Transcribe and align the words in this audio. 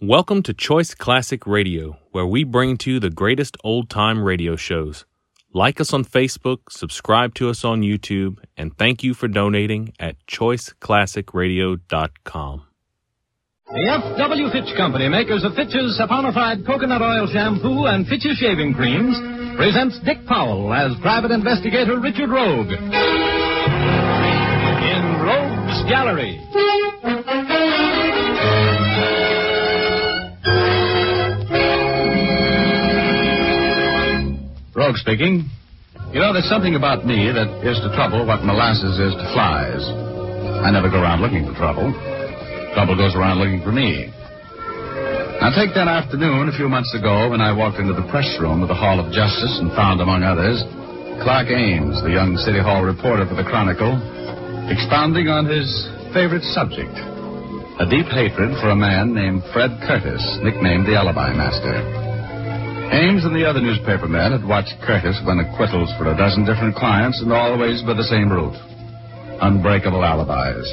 Welcome 0.00 0.44
to 0.44 0.54
Choice 0.54 0.94
Classic 0.94 1.44
Radio, 1.44 1.98
where 2.12 2.24
we 2.24 2.44
bring 2.44 2.76
to 2.78 2.92
you 2.92 3.00
the 3.00 3.10
greatest 3.10 3.56
old 3.64 3.90
time 3.90 4.22
radio 4.22 4.54
shows. 4.54 5.04
Like 5.52 5.80
us 5.80 5.92
on 5.92 6.04
Facebook, 6.04 6.58
subscribe 6.70 7.34
to 7.34 7.50
us 7.50 7.64
on 7.64 7.82
YouTube, 7.82 8.38
and 8.56 8.78
thank 8.78 9.02
you 9.02 9.12
for 9.12 9.26
donating 9.26 9.92
at 9.98 10.14
choiceclassicradio.com. 10.28 12.62
The 13.66 13.88
F.W. 13.90 14.50
Fitch 14.52 14.72
Company, 14.76 15.08
makers 15.08 15.42
of 15.42 15.54
Fitch's 15.54 15.98
saponified 16.00 16.64
coconut 16.64 17.02
oil 17.02 17.26
shampoo 17.26 17.86
and 17.86 18.06
Fitch's 18.06 18.38
shaving 18.38 18.74
creams, 18.74 19.18
presents 19.56 19.98
Dick 20.06 20.24
Powell 20.28 20.72
as 20.72 20.94
private 21.02 21.32
investigator 21.32 21.98
Richard 21.98 22.30
Rogue. 22.30 22.70
In 24.78 25.02
Rogue's 25.26 25.82
Gallery. 25.90 26.38
Speaking. 34.96 35.44
You 36.14 36.20
know, 36.24 36.32
there's 36.32 36.48
something 36.48 36.72
about 36.72 37.04
me 37.04 37.28
that 37.28 37.48
is 37.60 37.76
to 37.84 37.92
trouble 37.92 38.24
what 38.24 38.40
molasses 38.40 38.96
is 38.96 39.12
to 39.12 39.26
flies. 39.36 39.84
I 40.64 40.72
never 40.72 40.88
go 40.88 41.02
around 41.02 41.20
looking 41.20 41.44
for 41.44 41.52
trouble. 41.52 41.92
Trouble 42.72 42.96
goes 42.96 43.12
around 43.12 43.42
looking 43.42 43.60
for 43.60 43.72
me. 43.72 44.08
Now, 45.44 45.52
take 45.52 45.76
that 45.76 45.86
afternoon 45.86 46.48
a 46.48 46.56
few 46.56 46.68
months 46.68 46.94
ago 46.96 47.28
when 47.30 47.40
I 47.40 47.52
walked 47.52 47.78
into 47.78 47.92
the 47.92 48.06
press 48.08 48.28
room 48.40 48.64
of 48.64 48.68
the 48.68 48.78
Hall 48.78 48.98
of 48.98 49.12
Justice 49.12 49.60
and 49.60 49.70
found, 49.76 50.00
among 50.00 50.24
others, 50.24 50.64
Clark 51.22 51.52
Ames, 51.52 52.00
the 52.02 52.10
young 52.10 52.36
City 52.40 52.58
Hall 52.58 52.82
reporter 52.82 53.28
for 53.28 53.36
the 53.36 53.44
Chronicle, 53.44 53.94
expounding 54.72 55.28
on 55.28 55.46
his 55.46 55.68
favorite 56.16 56.42
subject 56.56 56.96
a 57.78 57.86
deep 57.86 58.06
hatred 58.06 58.50
for 58.58 58.70
a 58.70 58.76
man 58.76 59.14
named 59.14 59.42
Fred 59.52 59.70
Curtis, 59.86 60.22
nicknamed 60.42 60.86
the 60.86 60.96
Alibi 60.96 61.32
Master. 61.32 62.07
Ames 62.90 63.24
and 63.24 63.36
the 63.36 63.44
other 63.44 63.60
newspaper 63.60 64.08
men 64.08 64.32
had 64.32 64.44
watched 64.44 64.74
Curtis 64.82 65.20
win 65.26 65.40
acquittals 65.40 65.92
for 65.98 66.08
a 66.08 66.16
dozen 66.16 66.44
different 66.44 66.74
clients 66.74 67.20
and 67.20 67.32
always 67.32 67.82
by 67.82 67.94
the 67.94 68.06
same 68.08 68.32
route 68.32 68.56
unbreakable 69.40 70.02
alibis. 70.02 70.66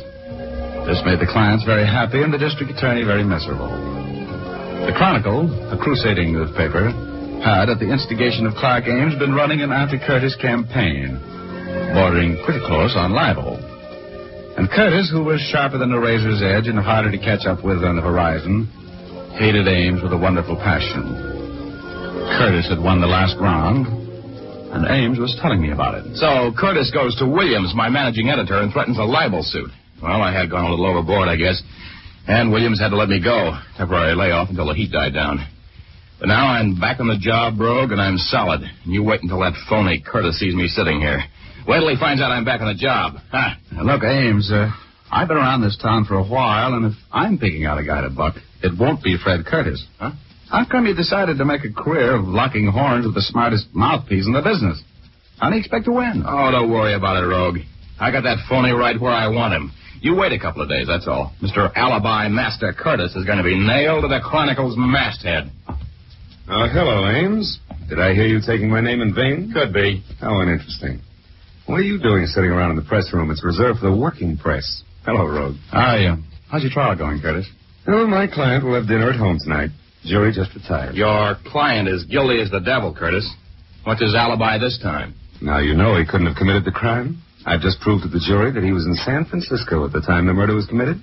This 0.85 1.02
made 1.05 1.22
the 1.22 1.30
clients 1.30 1.66
very 1.66 1.85
happy 1.85 2.22
and 2.22 2.33
the 2.33 2.41
district 2.41 2.72
attorney 2.72 3.03
very 3.03 3.23
miserable. 3.23 3.69
The 4.85 4.94
Chronicle, 4.97 5.49
a 5.73 5.77
crusading 5.77 6.33
newspaper, 6.33 6.89
had, 7.41 7.69
at 7.69 7.80
the 7.80 7.89
instigation 7.89 8.45
of 8.45 8.53
Clark 8.57 8.85
Ames, 8.85 9.17
been 9.17 9.33
running 9.33 9.61
an 9.61 9.72
anti 9.72 9.97
Curtis 9.97 10.35
campaign, 10.38 11.17
bordering 11.94 12.41
pretty 12.45 12.61
close 12.66 12.94
on 12.95 13.13
libel. 13.13 13.57
And 14.57 14.69
Curtis, 14.69 15.09
who 15.11 15.23
was 15.23 15.41
sharper 15.52 15.77
than 15.77 15.91
a 15.91 16.00
razor's 16.00 16.41
edge 16.41 16.67
and 16.67 16.79
harder 16.79 17.11
to 17.11 17.17
catch 17.17 17.45
up 17.45 17.63
with 17.63 17.83
on 17.83 17.97
the 17.97 18.02
horizon, 18.02 18.69
hated 19.38 19.67
Ames 19.67 20.02
with 20.02 20.13
a 20.13 20.17
wonderful 20.17 20.55
passion. 20.55 21.34
Curtis 22.26 22.68
had 22.70 22.81
won 22.81 23.02
the 23.02 23.08
last 23.08 23.38
round, 23.38 23.86
and 24.73 24.86
Ames 24.90 25.20
was 25.20 25.38
telling 25.42 25.62
me 25.62 25.72
about 25.72 25.95
it. 25.95 26.16
So 26.18 26.52
Curtis 26.58 26.92
goes 26.92 27.16
to 27.18 27.26
Williams, 27.26 27.73
my 27.76 27.90
managing 27.90 28.30
editor, 28.30 28.59
and 28.59 28.73
threatens 28.73 28.98
a 28.98 29.04
libel 29.04 29.44
suit. 29.44 29.70
Well, 30.02 30.22
I 30.22 30.34
had 30.34 30.50
gone 30.50 30.66
a 30.66 30.70
little 30.70 30.86
overboard, 30.86 31.30
I 31.30 31.36
guess. 31.36 31.62
And 32.28 32.52
Williams 32.52 32.80
had 32.80 32.90
to 32.90 32.98
let 32.98 33.09
me 33.09 33.22
go. 33.22 33.53
Temporary 33.78 34.16
layoff 34.16 34.50
until 34.50 34.68
the 34.68 34.73
heat 34.73 34.92
died 34.92 35.14
down. 35.14 35.46
But 36.20 36.28
now 36.28 36.48
I'm 36.48 36.80
back 36.80 37.00
on 37.00 37.08
the 37.08 37.18
job, 37.20 37.59
Rogue, 37.59 37.92
and 37.92 38.02
I'm 38.02 38.18
solid. 38.18 38.62
And 38.62 38.94
you 38.94 39.03
wait 39.03 39.22
until 39.22 39.40
that 39.40 39.53
phony 39.70 40.02
Curtis 40.02 40.40
sees 40.40 40.56
me 40.56 40.68
sitting 40.68 41.00
here. 41.00 41.22
Wait 41.68 41.80
till 41.80 41.90
he 41.90 42.00
finds 42.00 42.22
out 42.22 42.31
I'm 42.31 42.46
back 42.46 42.62
on 42.62 42.68
the 42.68 42.80
job. 42.80 43.16
Huh? 43.31 43.56
Now, 43.72 43.84
look, 43.84 44.03
Ames, 44.03 44.52
uh, 44.52 44.72
I've 45.12 45.28
been 45.28 45.38
around 45.38 45.62
this 45.62 45.78
town 45.81 46.06
for 46.06 46.16
a 46.16 46.23
while, 46.23 46.73
and 46.73 46.86
if 46.86 46.94
I'm 47.12 47.38
picking 47.38 47.66
out 47.66 47.78
a 47.78 47.84
guy 47.84 48.02
to 48.02 48.09
buck, 48.09 48.36
it 48.64 48.78
won't 48.78 49.03
be 49.03 49.18
Fred 49.22 49.46
Curtis. 49.46 49.86
Huh? 50.00 50.12
How 50.49 50.65
come 50.69 50.85
you 50.85 50.93
decided 50.95 51.38
to 51.38 51.45
make 51.45 51.61
a 51.65 51.73
career 51.73 52.15
of 52.15 52.25
locking 52.25 52.67
horns 52.67 53.05
with 53.05 53.15
the 53.15 53.21
smartest 53.21 53.67
mouthpiece 53.73 54.27
in 54.27 54.33
the 54.33 54.41
business? 54.41 54.81
How 55.39 55.49
do 55.49 55.55
you 55.55 55.59
expect 55.59 55.85
to 55.85 55.91
win? 55.91 56.23
Oh, 56.25 56.51
don't 56.51 56.71
worry 56.71 56.94
about 56.94 57.22
it, 57.22 57.25
Rogue. 57.28 57.57
I 58.00 58.11
got 58.11 58.23
that 58.23 58.38
phony 58.50 58.72
right 58.72 59.00
where 59.00 59.11
I 59.11 59.28
want 59.28 59.53
him. 59.53 59.72
You 60.01 60.16
wait 60.16 60.34
a 60.34 60.39
couple 60.39 60.61
of 60.61 60.69
days, 60.69 60.88
that's 60.88 61.07
all. 61.07 61.34
Mr. 61.41 61.72
Alibi 61.75 62.28
Master 62.29 62.73
Curtis 62.78 63.16
is 63.16 63.25
going 63.25 63.38
to 63.39 63.44
be 63.44 63.57
nailed 63.57 64.03
to 64.03 64.07
the 64.07 64.19
Chronicle's 64.23 64.75
masthead. 64.78 65.50
Oh, 66.47 66.67
hello, 66.72 67.09
Ames. 67.09 67.59
Did 67.89 68.00
I 68.00 68.13
hear 68.13 68.28
you 68.28 68.39
taking 68.45 68.69
my 68.69 68.81
name 68.81 69.01
in 69.01 69.16
vain? 69.16 69.51
Could 69.51 69.73
be. 69.73 70.03
How 70.19 70.39
uninteresting. 70.39 71.01
What 71.66 71.78
are 71.79 71.84
you 71.84 72.00
doing 72.00 72.28
sitting 72.28 72.51
around 72.51 72.72
in 72.72 72.75
the 72.75 72.84
press 72.84 73.11
room? 73.13 73.31
It's 73.31 73.44
reserved 73.44 73.79
for 73.79 73.89
the 73.89 73.95
working 73.95 74.38
press. 74.38 74.84
Hello, 75.05 75.25
Rogue. 75.25 75.55
How 75.72 75.95
are 75.95 76.00
you? 76.00 76.16
How's 76.51 76.61
your 76.61 76.72
trial 76.72 76.95
going, 76.95 77.19
Curtis? 77.22 77.47
Oh, 77.88 78.05
my 78.05 78.28
client 78.28 78.63
will 78.63 78.75
have 78.75 78.88
dinner 78.88 79.09
at 79.09 79.16
home 79.17 79.39
tonight. 79.41 79.69
Jury 80.05 80.31
just 80.31 80.53
retired. 80.55 80.95
Your 80.95 81.35
client 81.45 81.88
is 81.88 82.05
guilty 82.05 82.41
as 82.41 82.51
the 82.51 82.59
devil, 82.59 82.93
Curtis. 82.93 83.27
What's 83.83 84.01
his 84.01 84.16
alibi 84.16 84.57
this 84.57 84.79
time? 84.81 85.13
Now 85.41 85.59
you 85.59 85.73
know 85.73 85.97
he 85.97 86.05
couldn't 86.05 86.27
have 86.27 86.38
committed 86.38 86.63
the 86.66 86.71
crime. 86.71 87.21
I've 87.45 87.61
just 87.61 87.79
proved 87.81 88.03
to 88.03 88.09
the 88.09 88.19
jury 88.19 88.51
that 88.51 88.63
he 88.63 88.71
was 88.71 88.85
in 88.85 88.93
San 88.95 89.25
Francisco 89.25 89.85
at 89.85 89.91
the 89.93 90.01
time 90.01 90.25
the 90.25 90.33
murder 90.33 90.55
was 90.55 90.66
committed. 90.66 90.97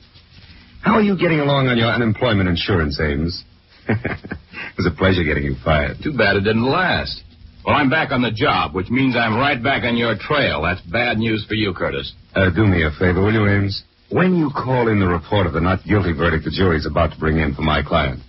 How 0.82 0.94
are 0.94 1.02
you 1.02 1.16
getting 1.16 1.38
along 1.38 1.68
on 1.68 1.78
your 1.78 1.88
unemployment 1.88 2.48
insurance, 2.48 2.98
Ames? 3.00 3.44
it 3.88 4.74
was 4.76 4.86
a 4.86 4.96
pleasure 4.96 5.22
getting 5.22 5.44
you 5.44 5.54
fired. 5.64 5.98
Too 6.02 6.16
bad 6.16 6.36
it 6.36 6.42
didn't 6.42 6.66
last. 6.66 7.22
Well, 7.64 7.76
I'm 7.76 7.90
back 7.90 8.10
on 8.10 8.22
the 8.22 8.32
job, 8.32 8.74
which 8.74 8.90
means 8.90 9.14
I'm 9.14 9.36
right 9.38 9.62
back 9.62 9.84
on 9.84 9.96
your 9.96 10.16
trail. 10.18 10.62
That's 10.62 10.80
bad 10.82 11.18
news 11.18 11.44
for 11.46 11.54
you, 11.54 11.72
Curtis. 11.72 12.12
Uh, 12.34 12.50
do 12.50 12.66
me 12.66 12.82
a 12.82 12.90
favor, 12.98 13.22
will 13.22 13.32
you, 13.32 13.46
Ames? 13.46 13.84
When 14.10 14.34
you 14.34 14.50
call 14.50 14.88
in 14.88 14.98
the 14.98 15.06
report 15.06 15.46
of 15.46 15.52
the 15.52 15.60
not 15.60 15.84
guilty 15.84 16.12
verdict 16.12 16.44
the 16.44 16.50
jury's 16.50 16.86
about 16.86 17.12
to 17.12 17.18
bring 17.18 17.38
in 17.38 17.54
for 17.54 17.62
my 17.62 17.82
client, 17.82 18.20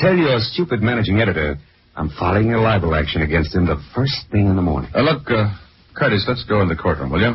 tell 0.00 0.16
your 0.16 0.38
stupid 0.38 0.80
managing 0.80 1.20
editor 1.20 1.58
I'm 1.98 2.10
filing 2.10 2.54
a 2.54 2.60
libel 2.60 2.94
action 2.94 3.22
against 3.22 3.56
him 3.56 3.66
the 3.66 3.82
first 3.92 4.30
thing 4.30 4.46
in 4.46 4.54
the 4.54 4.62
morning. 4.62 4.88
Uh, 4.94 5.02
look, 5.02 5.28
uh, 5.32 5.50
Curtis, 5.96 6.24
let's 6.28 6.44
go 6.44 6.62
in 6.62 6.68
the 6.68 6.76
courtroom, 6.76 7.10
will 7.10 7.20
you? 7.20 7.34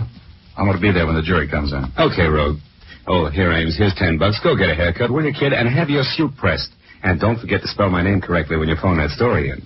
I'm 0.56 0.64
going 0.66 0.78
to 0.78 0.82
be 0.82 0.94
there 0.94 1.06
when 1.06 1.16
the 1.20 1.22
jury 1.22 1.50
comes 1.52 1.74
in. 1.74 1.84
Okay, 2.00 2.24
Rogue. 2.24 2.64
Oh, 3.06 3.28
here, 3.28 3.52
Ames. 3.52 3.76
Here's 3.78 3.94
ten 3.96 4.18
bucks. 4.18 4.40
Go 4.42 4.56
get 4.56 4.70
a 4.70 4.76
haircut, 4.76 5.12
will 5.12 5.26
you, 5.26 5.34
kid? 5.36 5.52
And 5.52 5.68
have 5.68 5.90
your 5.90 6.04
suit 6.16 6.32
pressed. 6.38 6.72
And 7.04 7.20
don't 7.20 7.36
forget 7.36 7.60
to 7.62 7.68
spell 7.68 7.90
my 7.90 8.02
name 8.02 8.22
correctly 8.22 8.56
when 8.56 8.70
you 8.70 8.78
phone 8.82 8.96
that 9.04 9.10
story 9.10 9.50
in. 9.52 9.60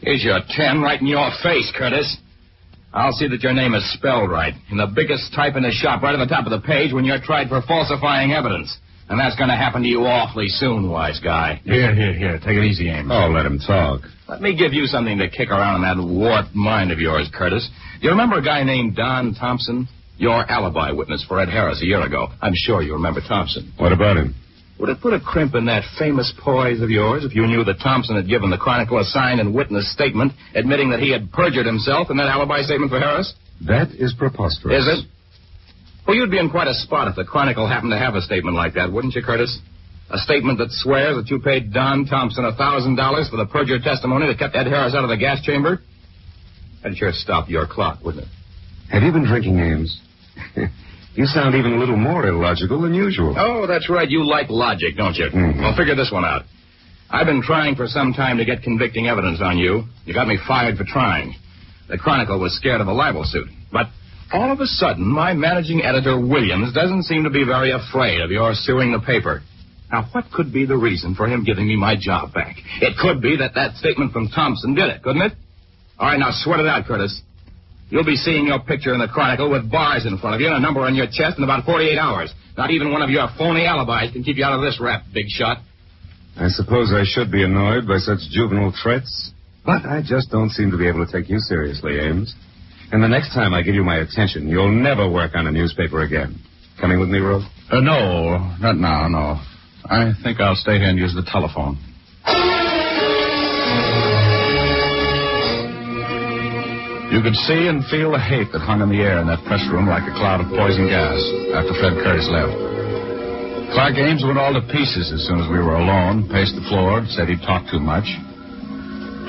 Here's 0.00 0.24
your 0.24 0.40
ten 0.48 0.80
right 0.80 0.98
in 0.98 1.06
your 1.06 1.28
face, 1.42 1.70
Curtis. 1.76 2.16
I'll 2.94 3.12
see 3.12 3.28
that 3.28 3.42
your 3.42 3.52
name 3.52 3.74
is 3.74 3.84
spelled 3.92 4.30
right. 4.30 4.54
In 4.70 4.78
the 4.78 4.88
biggest 4.88 5.34
type 5.34 5.54
in 5.56 5.64
the 5.64 5.70
shop, 5.70 6.02
right 6.02 6.14
on 6.14 6.20
the 6.20 6.32
top 6.32 6.46
of 6.46 6.50
the 6.50 6.66
page, 6.66 6.94
when 6.94 7.04
you're 7.04 7.20
tried 7.20 7.50
for 7.50 7.60
falsifying 7.60 8.32
evidence. 8.32 8.74
And 9.10 9.18
that's 9.18 9.34
going 9.34 9.50
to 9.50 9.56
happen 9.56 9.82
to 9.82 9.88
you 9.88 10.06
awfully 10.06 10.46
soon, 10.46 10.88
wise 10.88 11.18
guy. 11.18 11.60
Here, 11.64 11.92
here, 11.92 12.14
here. 12.14 12.38
Take 12.38 12.56
it 12.56 12.62
easy, 12.62 12.88
Ames. 12.88 13.10
Oh, 13.12 13.26
let 13.26 13.44
him 13.44 13.58
talk. 13.58 14.02
Let 14.28 14.40
me 14.40 14.56
give 14.56 14.72
you 14.72 14.86
something 14.86 15.18
to 15.18 15.28
kick 15.28 15.50
around 15.50 15.82
in 15.82 15.82
that 15.82 15.98
warped 16.00 16.54
mind 16.54 16.92
of 16.92 17.00
yours, 17.00 17.28
Curtis. 17.34 17.68
You 18.00 18.10
remember 18.10 18.38
a 18.38 18.44
guy 18.44 18.62
named 18.62 18.94
Don 18.94 19.34
Thompson? 19.34 19.88
Your 20.16 20.48
alibi 20.48 20.92
witness 20.92 21.24
for 21.26 21.40
Ed 21.40 21.48
Harris 21.48 21.82
a 21.82 21.86
year 21.86 22.00
ago. 22.02 22.28
I'm 22.40 22.52
sure 22.54 22.82
you 22.82 22.92
remember 22.92 23.20
Thompson. 23.20 23.72
What 23.78 23.90
about 23.90 24.16
him? 24.16 24.36
Would 24.78 24.90
it 24.90 25.00
put 25.00 25.12
a 25.12 25.20
crimp 25.20 25.56
in 25.56 25.66
that 25.66 25.82
famous 25.98 26.32
poise 26.38 26.80
of 26.80 26.88
yours 26.88 27.24
if 27.24 27.34
you 27.34 27.48
knew 27.48 27.64
that 27.64 27.80
Thompson 27.82 28.14
had 28.14 28.28
given 28.28 28.48
the 28.48 28.58
Chronicle 28.58 28.98
a 29.00 29.04
signed 29.04 29.40
and 29.40 29.52
witness 29.52 29.92
statement 29.92 30.32
admitting 30.54 30.90
that 30.90 31.00
he 31.00 31.10
had 31.10 31.32
perjured 31.32 31.66
himself 31.66 32.10
in 32.10 32.16
that 32.18 32.28
alibi 32.28 32.62
statement 32.62 32.92
for 32.92 33.00
Harris? 33.00 33.34
That 33.66 33.90
is 33.90 34.14
preposterous. 34.16 34.86
Is 34.86 35.00
it? 35.00 35.10
Well, 36.10 36.18
you'd 36.18 36.32
be 36.32 36.40
in 36.40 36.50
quite 36.50 36.66
a 36.66 36.74
spot 36.74 37.06
if 37.06 37.14
the 37.14 37.22
Chronicle 37.22 37.68
happened 37.68 37.92
to 37.92 37.96
have 37.98 38.16
a 38.16 38.20
statement 38.20 38.56
like 38.56 38.74
that, 38.74 38.90
wouldn't 38.90 39.14
you, 39.14 39.22
Curtis? 39.22 39.60
A 40.10 40.18
statement 40.18 40.58
that 40.58 40.72
swears 40.72 41.14
that 41.14 41.30
you 41.30 41.38
paid 41.38 41.72
Don 41.72 42.04
Thompson 42.04 42.44
a 42.44 42.52
thousand 42.52 42.96
dollars 42.96 43.28
for 43.28 43.36
the 43.36 43.46
perjured 43.46 43.84
testimony 43.84 44.26
that 44.26 44.36
kept 44.36 44.56
Ed 44.56 44.66
Harris 44.66 44.92
out 44.92 45.04
of 45.04 45.08
the 45.10 45.16
gas 45.16 45.40
chamber? 45.42 45.78
That'd 46.82 46.98
sure 46.98 47.12
stop 47.12 47.48
your 47.48 47.64
clock, 47.68 48.02
wouldn't 48.04 48.24
it? 48.24 48.28
Have 48.90 49.04
you 49.04 49.12
been 49.12 49.24
drinking, 49.24 49.60
Ames? 49.60 50.00
you 51.14 51.26
sound 51.26 51.54
even 51.54 51.74
a 51.74 51.78
little 51.78 51.96
more 51.96 52.26
illogical 52.26 52.80
than 52.82 52.92
usual. 52.92 53.36
Oh, 53.38 53.68
that's 53.68 53.88
right. 53.88 54.10
You 54.10 54.26
like 54.26 54.50
logic, 54.50 54.96
don't 54.96 55.14
you? 55.14 55.26
Mhm. 55.32 55.60
Well, 55.60 55.76
figure 55.76 55.94
this 55.94 56.10
one 56.10 56.24
out. 56.24 56.42
I've 57.08 57.26
been 57.26 57.40
trying 57.40 57.76
for 57.76 57.86
some 57.86 58.14
time 58.14 58.38
to 58.38 58.44
get 58.44 58.64
convicting 58.64 59.06
evidence 59.06 59.40
on 59.40 59.58
you. 59.58 59.84
You 60.06 60.12
got 60.12 60.26
me 60.26 60.38
fired 60.48 60.76
for 60.76 60.82
trying. 60.82 61.36
The 61.88 61.98
Chronicle 61.98 62.40
was 62.40 62.52
scared 62.56 62.80
of 62.80 62.88
a 62.88 62.92
libel 62.92 63.22
suit. 63.22 63.46
But 63.70 63.86
all 64.32 64.52
of 64.52 64.60
a 64.60 64.66
sudden, 64.66 65.06
my 65.06 65.34
managing 65.34 65.82
editor, 65.82 66.18
Williams, 66.18 66.72
doesn't 66.72 67.04
seem 67.04 67.24
to 67.24 67.30
be 67.30 67.44
very 67.44 67.72
afraid 67.72 68.20
of 68.20 68.30
your 68.30 68.52
suing 68.54 68.92
the 68.92 69.00
paper. 69.00 69.42
Now, 69.90 70.08
what 70.12 70.30
could 70.32 70.52
be 70.52 70.66
the 70.66 70.76
reason 70.76 71.14
for 71.14 71.26
him 71.26 71.44
giving 71.44 71.66
me 71.66 71.76
my 71.76 71.96
job 71.98 72.32
back? 72.32 72.56
It 72.80 72.96
could 72.96 73.20
be 73.20 73.36
that 73.38 73.54
that 73.54 73.74
statement 73.74 74.12
from 74.12 74.28
Thompson 74.28 74.74
did 74.74 74.88
it, 74.88 75.02
couldn't 75.02 75.22
it? 75.22 75.32
All 75.98 76.06
right, 76.06 76.18
now 76.18 76.30
sweat 76.30 76.60
it 76.60 76.66
out, 76.66 76.86
Curtis. 76.86 77.20
You'll 77.90 78.04
be 78.04 78.14
seeing 78.14 78.46
your 78.46 78.60
picture 78.60 78.94
in 78.94 79.00
the 79.00 79.08
Chronicle 79.08 79.50
with 79.50 79.68
bars 79.68 80.06
in 80.06 80.16
front 80.18 80.36
of 80.36 80.40
you 80.40 80.46
and 80.46 80.56
a 80.56 80.60
number 80.60 80.82
on 80.82 80.94
your 80.94 81.06
chest 81.06 81.38
in 81.38 81.44
about 81.44 81.64
48 81.64 81.98
hours. 81.98 82.32
Not 82.56 82.70
even 82.70 82.92
one 82.92 83.02
of 83.02 83.10
your 83.10 83.26
phony 83.36 83.66
alibis 83.66 84.12
can 84.12 84.22
keep 84.22 84.36
you 84.36 84.44
out 84.44 84.52
of 84.52 84.60
this 84.60 84.78
rap, 84.80 85.02
big 85.12 85.26
shot. 85.28 85.58
I 86.36 86.48
suppose 86.48 86.92
I 86.94 87.02
should 87.04 87.32
be 87.32 87.42
annoyed 87.42 87.88
by 87.88 87.98
such 87.98 88.20
juvenile 88.30 88.72
threats, 88.80 89.32
but 89.66 89.84
I 89.84 90.02
just 90.06 90.30
don't 90.30 90.50
seem 90.50 90.70
to 90.70 90.78
be 90.78 90.86
able 90.86 91.04
to 91.04 91.10
take 91.10 91.28
you 91.28 91.40
seriously, 91.40 91.98
Ames. 91.98 92.32
And 92.92 93.02
the 93.02 93.08
next 93.08 93.34
time 93.34 93.54
I 93.54 93.62
give 93.62 93.74
you 93.74 93.84
my 93.84 93.98
attention, 93.98 94.48
you'll 94.48 94.72
never 94.72 95.08
work 95.08 95.32
on 95.34 95.46
a 95.46 95.52
newspaper 95.52 96.02
again. 96.02 96.34
Coming 96.80 96.98
with 96.98 97.08
me, 97.08 97.18
Rogue? 97.18 97.42
Uh, 97.70 97.80
no, 97.80 98.38
not 98.58 98.76
now, 98.76 99.06
no. 99.06 99.38
I 99.86 100.12
think 100.22 100.40
I'll 100.40 100.56
stay 100.56 100.78
here 100.78 100.88
and 100.88 100.98
use 100.98 101.14
the 101.14 101.22
telephone. 101.22 101.78
You 107.10 107.22
could 107.22 107.34
see 107.46 107.66
and 107.66 107.82
feel 107.90 108.14
the 108.14 108.22
hate 108.22 108.50
that 108.54 108.62
hung 108.62 108.82
in 108.82 108.88
the 108.90 109.02
air 109.02 109.18
in 109.18 109.26
that 109.26 109.42
press 109.46 109.62
room 109.66 109.90
like 109.90 110.06
a 110.06 110.14
cloud 110.14 110.42
of 110.42 110.50
poison 110.50 110.86
gas 110.86 111.18
after 111.58 111.74
Fred 111.78 111.98
Curtis 112.02 112.26
left. 112.30 112.54
Clark 113.74 113.98
Ames 113.98 114.22
went 114.26 114.38
all 114.38 114.54
to 114.54 114.62
pieces 114.70 115.10
as 115.14 115.26
soon 115.26 115.38
as 115.38 115.46
we 115.46 115.58
were 115.62 115.78
alone, 115.78 116.26
paced 116.26 116.58
the 116.58 116.66
floor, 116.66 117.06
said 117.06 117.30
he'd 117.30 117.42
talked 117.42 117.70
too 117.70 117.82
much. 117.82 118.06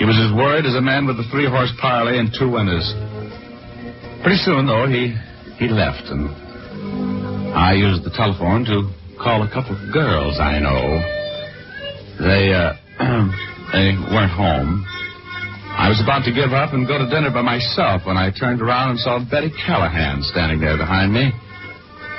He 0.01 0.05
was 0.05 0.17
as 0.17 0.33
worried 0.33 0.65
as 0.65 0.73
a 0.73 0.81
man 0.81 1.05
with 1.05 1.21
a 1.21 1.27
three 1.29 1.45
horse 1.45 1.69
parlay 1.77 2.17
and 2.17 2.33
two 2.33 2.49
winners. 2.49 2.89
Pretty 4.23 4.37
soon, 4.45 4.69
though, 4.69 4.85
he 4.85 5.17
he 5.57 5.67
left, 5.67 6.05
and 6.13 6.29
I 7.57 7.73
used 7.73 8.05
the 8.05 8.13
telephone 8.13 8.65
to 8.69 8.89
call 9.17 9.41
a 9.41 9.49
couple 9.49 9.73
of 9.73 9.81
girls 9.93 10.37
I 10.37 10.61
know. 10.61 11.01
They 12.21 12.53
uh, 12.53 12.77
they 13.73 13.97
weren't 14.13 14.29
home. 14.29 14.85
I 15.73 15.89
was 15.89 15.97
about 16.05 16.21
to 16.29 16.33
give 16.33 16.53
up 16.53 16.77
and 16.77 16.85
go 16.85 17.01
to 17.01 17.09
dinner 17.09 17.33
by 17.33 17.41
myself 17.41 18.05
when 18.05 18.13
I 18.13 18.29
turned 18.29 18.61
around 18.61 18.93
and 18.93 18.99
saw 19.01 19.17
Betty 19.25 19.49
Callahan 19.65 20.21
standing 20.21 20.61
there 20.61 20.77
behind 20.77 21.09
me, 21.09 21.33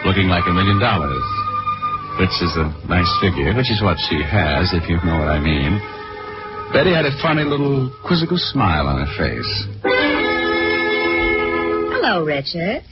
looking 0.02 0.26
like 0.26 0.42
a 0.50 0.54
million 0.54 0.82
dollars. 0.82 1.22
Which 2.18 2.34
is 2.42 2.50
a 2.58 2.66
nice 2.90 3.10
figure, 3.22 3.54
which 3.54 3.70
is 3.70 3.78
what 3.78 3.96
she 4.10 4.18
has, 4.26 4.74
if 4.74 4.90
you 4.90 4.98
know 5.06 5.22
what 5.22 5.30
I 5.30 5.38
mean. 5.38 5.78
Betty 6.74 6.90
had 6.90 7.06
a 7.06 7.14
funny 7.22 7.44
little 7.46 7.94
quizzical 8.02 8.38
smile 8.38 8.90
on 8.90 9.06
her 9.06 9.10
face. 9.14 9.91
Hello, 12.04 12.24
Richard. 12.24 12.82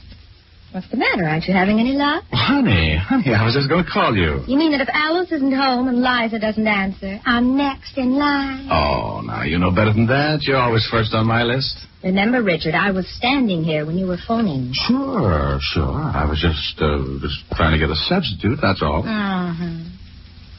What's 0.71 0.89
the 0.89 0.95
matter? 0.95 1.27
Aren't 1.27 1.43
you 1.43 1.53
having 1.53 1.81
any 1.81 1.91
luck? 1.99 2.23
Honey, 2.31 2.95
honey, 2.95 3.35
I 3.35 3.43
was 3.43 3.53
just 3.53 3.67
going 3.67 3.83
to 3.83 3.91
call 3.91 4.15
you. 4.15 4.39
You 4.47 4.55
mean 4.57 4.71
that 4.71 4.79
if 4.79 4.87
Alice 4.87 5.29
isn't 5.33 5.51
home 5.51 5.89
and 5.89 5.99
Liza 5.99 6.39
doesn't 6.39 6.65
answer, 6.65 7.19
I'm 7.25 7.57
next 7.57 7.97
in 7.97 8.13
line? 8.15 8.69
Oh, 8.71 9.19
now, 9.19 9.43
you 9.43 9.59
know 9.59 9.69
better 9.69 9.91
than 9.91 10.07
that. 10.07 10.43
You're 10.43 10.61
always 10.63 10.87
first 10.89 11.13
on 11.13 11.27
my 11.27 11.43
list. 11.43 11.75
Remember, 12.05 12.41
Richard, 12.41 12.73
I 12.73 12.91
was 12.91 13.05
standing 13.17 13.65
here 13.65 13.85
when 13.85 13.97
you 13.97 14.07
were 14.07 14.17
phoning. 14.25 14.71
Sure, 14.71 15.59
sure. 15.59 15.91
I 15.91 16.23
was 16.23 16.39
just, 16.39 16.79
uh, 16.79 17.19
just 17.19 17.43
trying 17.51 17.73
to 17.77 17.79
get 17.85 17.91
a 17.91 17.99
substitute, 18.07 18.59
that's 18.61 18.81
all. 18.81 19.03
Uh-huh. 19.03 19.91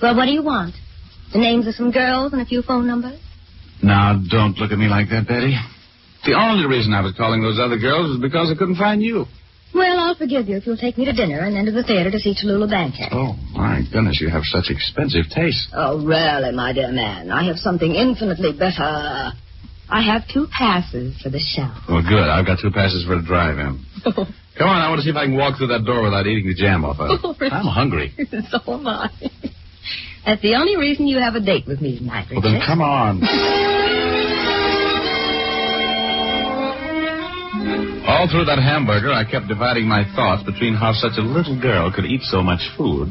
Well, 0.02 0.14
what 0.14 0.26
do 0.26 0.32
you 0.32 0.42
want? 0.42 0.74
The 1.32 1.38
names 1.38 1.66
of 1.66 1.74
some 1.74 1.90
girls 1.90 2.34
and 2.34 2.42
a 2.42 2.44
few 2.44 2.60
phone 2.60 2.86
numbers? 2.86 3.18
Now, 3.82 4.20
don't 4.30 4.58
look 4.58 4.72
at 4.72 4.78
me 4.78 4.88
like 4.88 5.08
that, 5.08 5.26
Betty. 5.26 5.56
The 6.24 6.34
only 6.38 6.66
reason 6.66 6.92
I 6.94 7.00
was 7.02 7.14
calling 7.16 7.42
those 7.42 7.58
other 7.58 7.78
girls 7.78 8.08
was 8.14 8.20
because 8.20 8.50
I 8.50 8.54
couldn't 8.58 8.76
find 8.76 9.02
you. 9.02 9.26
Well, 9.74 9.98
I'll 9.98 10.14
forgive 10.14 10.48
you 10.48 10.56
if 10.58 10.66
you'll 10.66 10.76
take 10.76 10.98
me 10.98 11.06
to 11.06 11.12
dinner 11.12 11.40
and 11.40 11.56
then 11.56 11.64
to 11.64 11.72
the 11.72 11.82
theater 11.82 12.10
to 12.10 12.18
see 12.18 12.34
Tallulah 12.34 12.68
Bankhead. 12.68 13.08
Oh, 13.10 13.34
my 13.54 13.80
goodness, 13.90 14.20
you 14.20 14.28
have 14.28 14.42
such 14.44 14.66
expensive 14.68 15.24
taste. 15.34 15.68
Oh, 15.74 16.04
really, 16.04 16.52
my 16.52 16.72
dear 16.74 16.92
man. 16.92 17.30
I 17.30 17.44
have 17.46 17.56
something 17.56 17.94
infinitely 17.94 18.52
better. 18.52 19.32
I 19.88 20.00
have 20.02 20.22
two 20.32 20.46
passes 20.56 21.16
for 21.22 21.30
the 21.30 21.40
show. 21.40 21.72
Well, 21.88 22.02
good. 22.02 22.28
I've 22.28 22.46
got 22.46 22.58
two 22.60 22.70
passes 22.70 23.04
for 23.06 23.16
the 23.16 23.22
drive-in. 23.26 23.80
Oh. 24.04 24.26
Come 24.58 24.68
on, 24.68 24.76
I 24.82 24.88
want 24.90 24.98
to 25.00 25.04
see 25.04 25.10
if 25.10 25.16
I 25.16 25.24
can 25.24 25.36
walk 25.36 25.56
through 25.56 25.68
that 25.68 25.84
door 25.86 26.02
without 26.02 26.26
eating 26.26 26.46
the 26.46 26.54
jam 26.54 26.84
off 26.84 27.00
of 27.00 27.18
Oh, 27.24 27.34
it. 27.40 27.50
I'm 27.52 27.64
hungry. 27.66 28.12
so 28.52 28.60
am 28.74 28.86
I. 28.86 29.08
That's 30.26 30.42
the 30.42 30.54
only 30.54 30.76
reason 30.76 31.06
you 31.08 31.18
have 31.18 31.34
a 31.34 31.40
date 31.40 31.64
with 31.66 31.80
me 31.80 31.98
tonight, 31.98 32.28
Well, 32.30 32.42
then 32.42 32.60
come 32.64 32.80
on. 32.82 33.20
All 38.06 38.26
through 38.28 38.46
that 38.46 38.58
hamburger, 38.58 39.12
I 39.12 39.24
kept 39.24 39.48
dividing 39.48 39.86
my 39.86 40.04
thoughts 40.14 40.42
between 40.42 40.74
how 40.74 40.92
such 40.92 41.18
a 41.18 41.22
little 41.22 41.58
girl 41.60 41.92
could 41.92 42.04
eat 42.04 42.22
so 42.22 42.42
much 42.42 42.60
food 42.76 43.08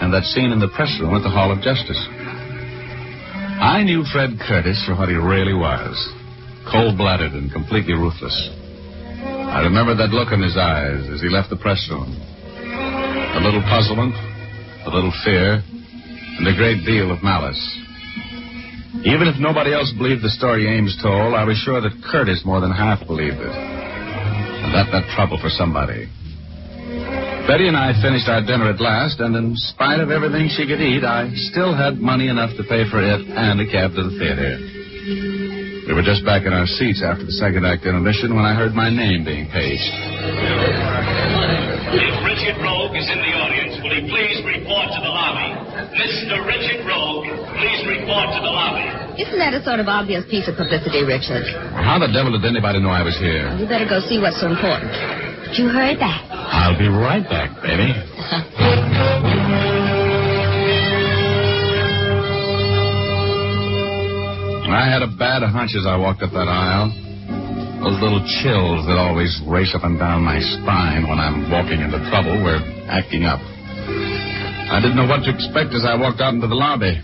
and 0.00 0.12
that 0.14 0.24
scene 0.24 0.50
in 0.50 0.60
the 0.60 0.72
press 0.74 0.90
room 1.00 1.14
at 1.14 1.22
the 1.22 1.30
Hall 1.30 1.52
of 1.52 1.60
Justice. 1.60 1.98
I 3.60 3.82
knew 3.84 4.04
Fred 4.12 4.38
Curtis 4.40 4.82
for 4.86 4.94
what 4.96 5.08
he 5.08 5.14
really 5.14 5.54
was 5.54 5.94
cold 6.70 6.96
blooded 6.96 7.32
and 7.32 7.52
completely 7.52 7.94
ruthless. 7.94 8.36
I 9.50 9.62
remember 9.64 9.96
that 9.96 10.14
look 10.14 10.32
in 10.32 10.42
his 10.42 10.56
eyes 10.56 11.08
as 11.10 11.20
he 11.20 11.28
left 11.28 11.50
the 11.50 11.56
press 11.56 11.82
room 11.90 12.14
a 13.30 13.40
little 13.40 13.62
puzzlement, 13.62 14.14
a 14.86 14.90
little 14.90 15.12
fear, 15.24 15.62
and 15.62 16.46
a 16.48 16.56
great 16.56 16.84
deal 16.84 17.10
of 17.10 17.22
malice. 17.22 17.60
Even 19.04 19.28
if 19.28 19.38
nobody 19.38 19.72
else 19.72 19.92
believed 19.96 20.22
the 20.22 20.30
story 20.30 20.66
Ames 20.66 20.98
told, 21.00 21.34
I 21.34 21.44
was 21.44 21.56
sure 21.58 21.80
that 21.80 22.02
Curtis 22.10 22.42
more 22.44 22.60
than 22.60 22.72
half 22.72 23.06
believed 23.06 23.38
it. 23.38 23.79
That 24.72 24.88
meant 24.92 25.06
trouble 25.14 25.38
for 25.38 25.50
somebody. 25.50 26.06
Betty 27.46 27.66
and 27.66 27.74
I 27.76 27.90
finished 27.98 28.28
our 28.30 28.42
dinner 28.46 28.70
at 28.70 28.78
last, 28.78 29.18
and 29.18 29.34
in 29.34 29.56
spite 29.56 29.98
of 29.98 30.10
everything 30.10 30.46
she 30.54 30.66
could 30.66 30.78
eat, 30.78 31.02
I 31.02 31.30
still 31.50 31.74
had 31.74 31.98
money 31.98 32.28
enough 32.28 32.54
to 32.56 32.62
pay 32.62 32.86
for 32.86 33.02
it 33.02 33.26
and 33.26 33.58
a 33.58 33.66
cab 33.66 33.90
to 33.98 34.02
the 34.06 34.14
theater. 34.14 34.54
We 35.90 35.94
were 35.98 36.06
just 36.06 36.22
back 36.22 36.46
in 36.46 36.54
our 36.54 36.70
seats 36.70 37.02
after 37.02 37.26
the 37.26 37.34
second 37.34 37.66
act 37.66 37.82
intermission 37.82 38.36
when 38.36 38.46
I 38.46 38.54
heard 38.54 38.78
my 38.78 38.86
name 38.86 39.26
being 39.26 39.50
paged. 39.50 39.90
If 41.90 42.14
Richard 42.22 42.62
Rogue 42.62 42.94
is 42.94 43.10
in 43.10 43.18
the 43.18 43.32
audience, 43.34 43.74
will 43.82 43.98
he 43.98 44.06
please 44.06 44.38
report 44.46 44.86
to 44.94 45.00
the 45.02 45.10
lobby? 45.10 45.50
Mr. 45.98 46.46
Richard 46.46 46.86
Rogue, 46.86 47.26
please 47.58 47.82
report 47.90 48.30
to 48.30 48.38
the 48.38 48.52
lobby. 48.54 48.99
Isn't 49.20 49.36
that 49.36 49.52
a 49.52 49.60
sort 49.62 49.80
of 49.80 49.88
obvious 49.88 50.24
piece 50.32 50.48
of 50.48 50.56
publicity, 50.56 51.04
Richard? 51.04 51.44
How 51.76 52.00
the 52.00 52.08
devil 52.08 52.32
did 52.32 52.40
anybody 52.48 52.80
know 52.80 52.88
I 52.88 53.04
was 53.04 53.20
here? 53.20 53.52
You 53.60 53.68
better 53.68 53.84
go 53.84 54.00
see 54.00 54.16
what's 54.16 54.40
so 54.40 54.48
important. 54.48 54.96
You 55.60 55.68
heard 55.68 56.00
that? 56.00 56.24
I'll 56.32 56.78
be 56.78 56.88
right 56.88 57.20
back, 57.28 57.52
baby. 57.60 57.92
I 64.72 64.88
had 64.88 65.04
a 65.04 65.12
bad 65.20 65.44
hunch 65.44 65.76
as 65.76 65.84
I 65.84 66.00
walked 66.00 66.22
up 66.24 66.32
that 66.32 66.48
aisle. 66.48 66.88
Those 67.84 68.00
little 68.00 68.24
chills 68.40 68.88
that 68.88 68.96
always 68.96 69.36
race 69.44 69.76
up 69.76 69.84
and 69.84 69.98
down 69.98 70.24
my 70.24 70.40
spine 70.40 71.04
when 71.04 71.20
I'm 71.20 71.50
walking 71.52 71.84
into 71.84 72.00
trouble 72.08 72.40
were 72.40 72.56
acting 72.88 73.28
up. 73.28 73.40
I 73.44 74.80
didn't 74.80 74.96
know 74.96 75.04
what 75.04 75.28
to 75.28 75.34
expect 75.34 75.76
as 75.76 75.84
I 75.84 75.92
walked 76.00 76.24
out 76.24 76.32
into 76.32 76.46
the 76.46 76.56
lobby. 76.56 76.96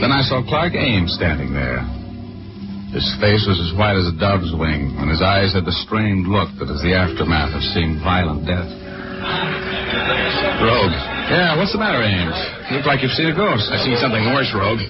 Then 0.00 0.12
I 0.12 0.22
saw 0.24 0.44
Clark 0.44 0.74
Ames 0.74 1.14
standing 1.14 1.52
there. 1.52 1.80
His 2.92 3.06
face 3.18 3.42
was 3.42 3.58
as 3.58 3.74
white 3.74 3.98
as 3.98 4.06
a 4.06 4.14
dove's 4.14 4.54
wing, 4.54 4.94
and 5.02 5.10
his 5.10 5.18
eyes 5.18 5.50
had 5.50 5.66
the 5.66 5.74
strained 5.82 6.30
look 6.30 6.46
that 6.62 6.70
is 6.70 6.78
the 6.80 6.94
aftermath 6.94 7.50
of 7.50 7.62
seeing 7.74 7.98
violent 7.98 8.46
death. 8.46 8.70
Rogue. 10.62 10.94
Yeah, 11.28 11.58
what's 11.58 11.74
the 11.74 11.82
matter, 11.82 11.98
Ames? 12.00 12.38
You 12.70 12.78
look 12.78 12.86
like 12.86 13.02
you've 13.02 13.16
seen 13.18 13.28
a 13.28 13.36
ghost. 13.36 13.66
I've 13.72 13.82
seen 13.82 13.98
something 13.98 14.22
worse, 14.30 14.52
Rogue. 14.54 14.80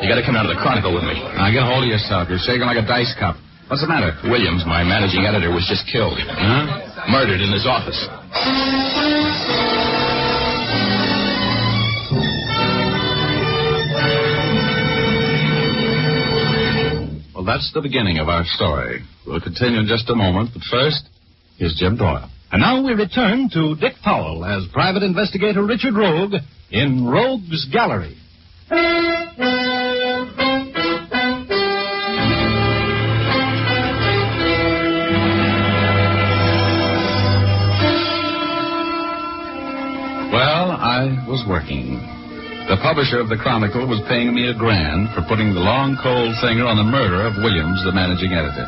You 0.00 0.06
gotta 0.08 0.24
come 0.24 0.34
out 0.34 0.48
of 0.48 0.56
the 0.56 0.60
Chronicle 0.60 0.94
with 0.94 1.04
me. 1.04 1.14
Now 1.36 1.52
get 1.52 1.62
a 1.62 1.68
hold 1.68 1.84
of 1.84 1.90
yourself. 1.90 2.32
You're 2.32 2.42
shaking 2.42 2.66
like 2.66 2.80
a 2.80 2.86
dice 2.86 3.12
cup. 3.20 3.36
What's 3.68 3.84
the 3.84 3.88
matter? 3.88 4.16
Williams, 4.24 4.64
my 4.66 4.84
managing 4.84 5.24
editor, 5.24 5.52
was 5.52 5.64
just 5.68 5.84
killed. 5.88 6.16
Huh? 6.20 7.08
Murdered 7.08 7.40
in 7.40 7.52
his 7.52 7.66
office. 7.68 7.96
Well, 17.44 17.58
that's 17.58 17.72
the 17.74 17.82
beginning 17.82 18.16
of 18.20 18.28
our 18.30 18.42
story. 18.46 19.02
We'll 19.26 19.38
continue 19.40 19.78
in 19.78 19.86
just 19.86 20.08
a 20.08 20.14
moment, 20.14 20.50
but 20.54 20.62
first, 20.70 21.02
here's 21.58 21.76
Jim 21.78 21.94
Doyle. 21.98 22.30
And 22.50 22.62
now 22.62 22.82
we 22.82 22.94
return 22.94 23.50
to 23.52 23.76
Dick 23.76 23.96
Powell 24.02 24.46
as 24.46 24.64
private 24.72 25.02
investigator 25.02 25.62
Richard 25.62 25.92
Rogue 25.94 26.36
in 26.70 27.04
Rogue's 27.04 27.66
Gallery. 27.70 28.16
Well, 40.32 40.72
I 40.72 41.24
was 41.28 41.44
working. 41.46 42.00
The 42.64 42.80
publisher 42.80 43.20
of 43.20 43.28
the 43.28 43.36
Chronicle 43.36 43.84
was 43.84 44.00
paying 44.08 44.32
me 44.32 44.48
a 44.48 44.56
grand 44.56 45.12
for 45.12 45.20
putting 45.28 45.52
the 45.52 45.60
long, 45.60 46.00
cold 46.00 46.32
finger 46.40 46.64
on 46.64 46.80
the 46.80 46.88
murder 46.88 47.20
of 47.28 47.36
Williams, 47.36 47.84
the 47.84 47.92
managing 47.92 48.32
editor. 48.32 48.64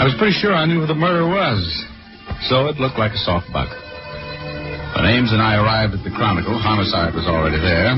I 0.00 0.02
was 0.08 0.16
pretty 0.16 0.32
sure 0.40 0.56
I 0.56 0.64
knew 0.64 0.80
who 0.80 0.88
the 0.88 0.96
murderer 0.96 1.28
was, 1.28 1.60
so 2.48 2.72
it 2.72 2.80
looked 2.80 2.96
like 2.96 3.12
a 3.12 3.20
soft 3.20 3.52
buck. 3.52 3.68
When 4.96 5.04
Ames 5.04 5.36
and 5.36 5.44
I 5.44 5.60
arrived 5.60 6.00
at 6.00 6.02
the 6.02 6.08
Chronicle, 6.16 6.56
homicide 6.56 7.12
was 7.12 7.28
already 7.28 7.60
there. 7.60 7.92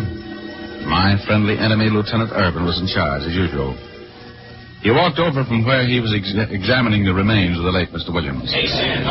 My 0.90 1.14
friendly 1.22 1.54
enemy, 1.54 1.86
Lieutenant 1.86 2.34
Urban, 2.34 2.66
was 2.66 2.82
in 2.82 2.90
charge, 2.90 3.22
as 3.30 3.34
usual. 3.38 3.78
He 4.78 4.94
walked 4.94 5.18
over 5.18 5.42
from 5.42 5.66
where 5.66 5.82
he 5.82 5.98
was 5.98 6.14
ex- 6.14 6.30
examining 6.54 7.02
the 7.02 7.10
remains 7.12 7.58
of 7.58 7.66
the 7.66 7.74
late 7.74 7.90
Mr. 7.90 8.14
Williams. 8.14 8.46
Hey, 8.46 8.66
Sam. 8.70 9.02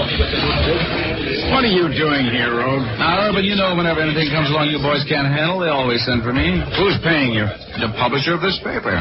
What 1.52 1.68
are 1.68 1.74
you 1.74 1.92
doing 1.92 2.24
here, 2.32 2.56
Rogue? 2.56 2.88
Now, 2.96 3.28
Urban, 3.28 3.44
you 3.44 3.56
know 3.60 3.76
whenever 3.76 4.00
anything 4.00 4.32
comes 4.32 4.48
along 4.48 4.72
you 4.72 4.80
boys 4.80 5.04
can't 5.12 5.28
handle, 5.28 5.60
they 5.60 5.68
always 5.68 6.00
send 6.08 6.24
for 6.24 6.32
me. 6.32 6.56
Who's 6.80 6.96
paying 7.04 7.36
you? 7.36 7.44
The 7.84 7.92
publisher 8.00 8.40
of 8.40 8.42
this 8.42 8.56
paper. 8.64 8.96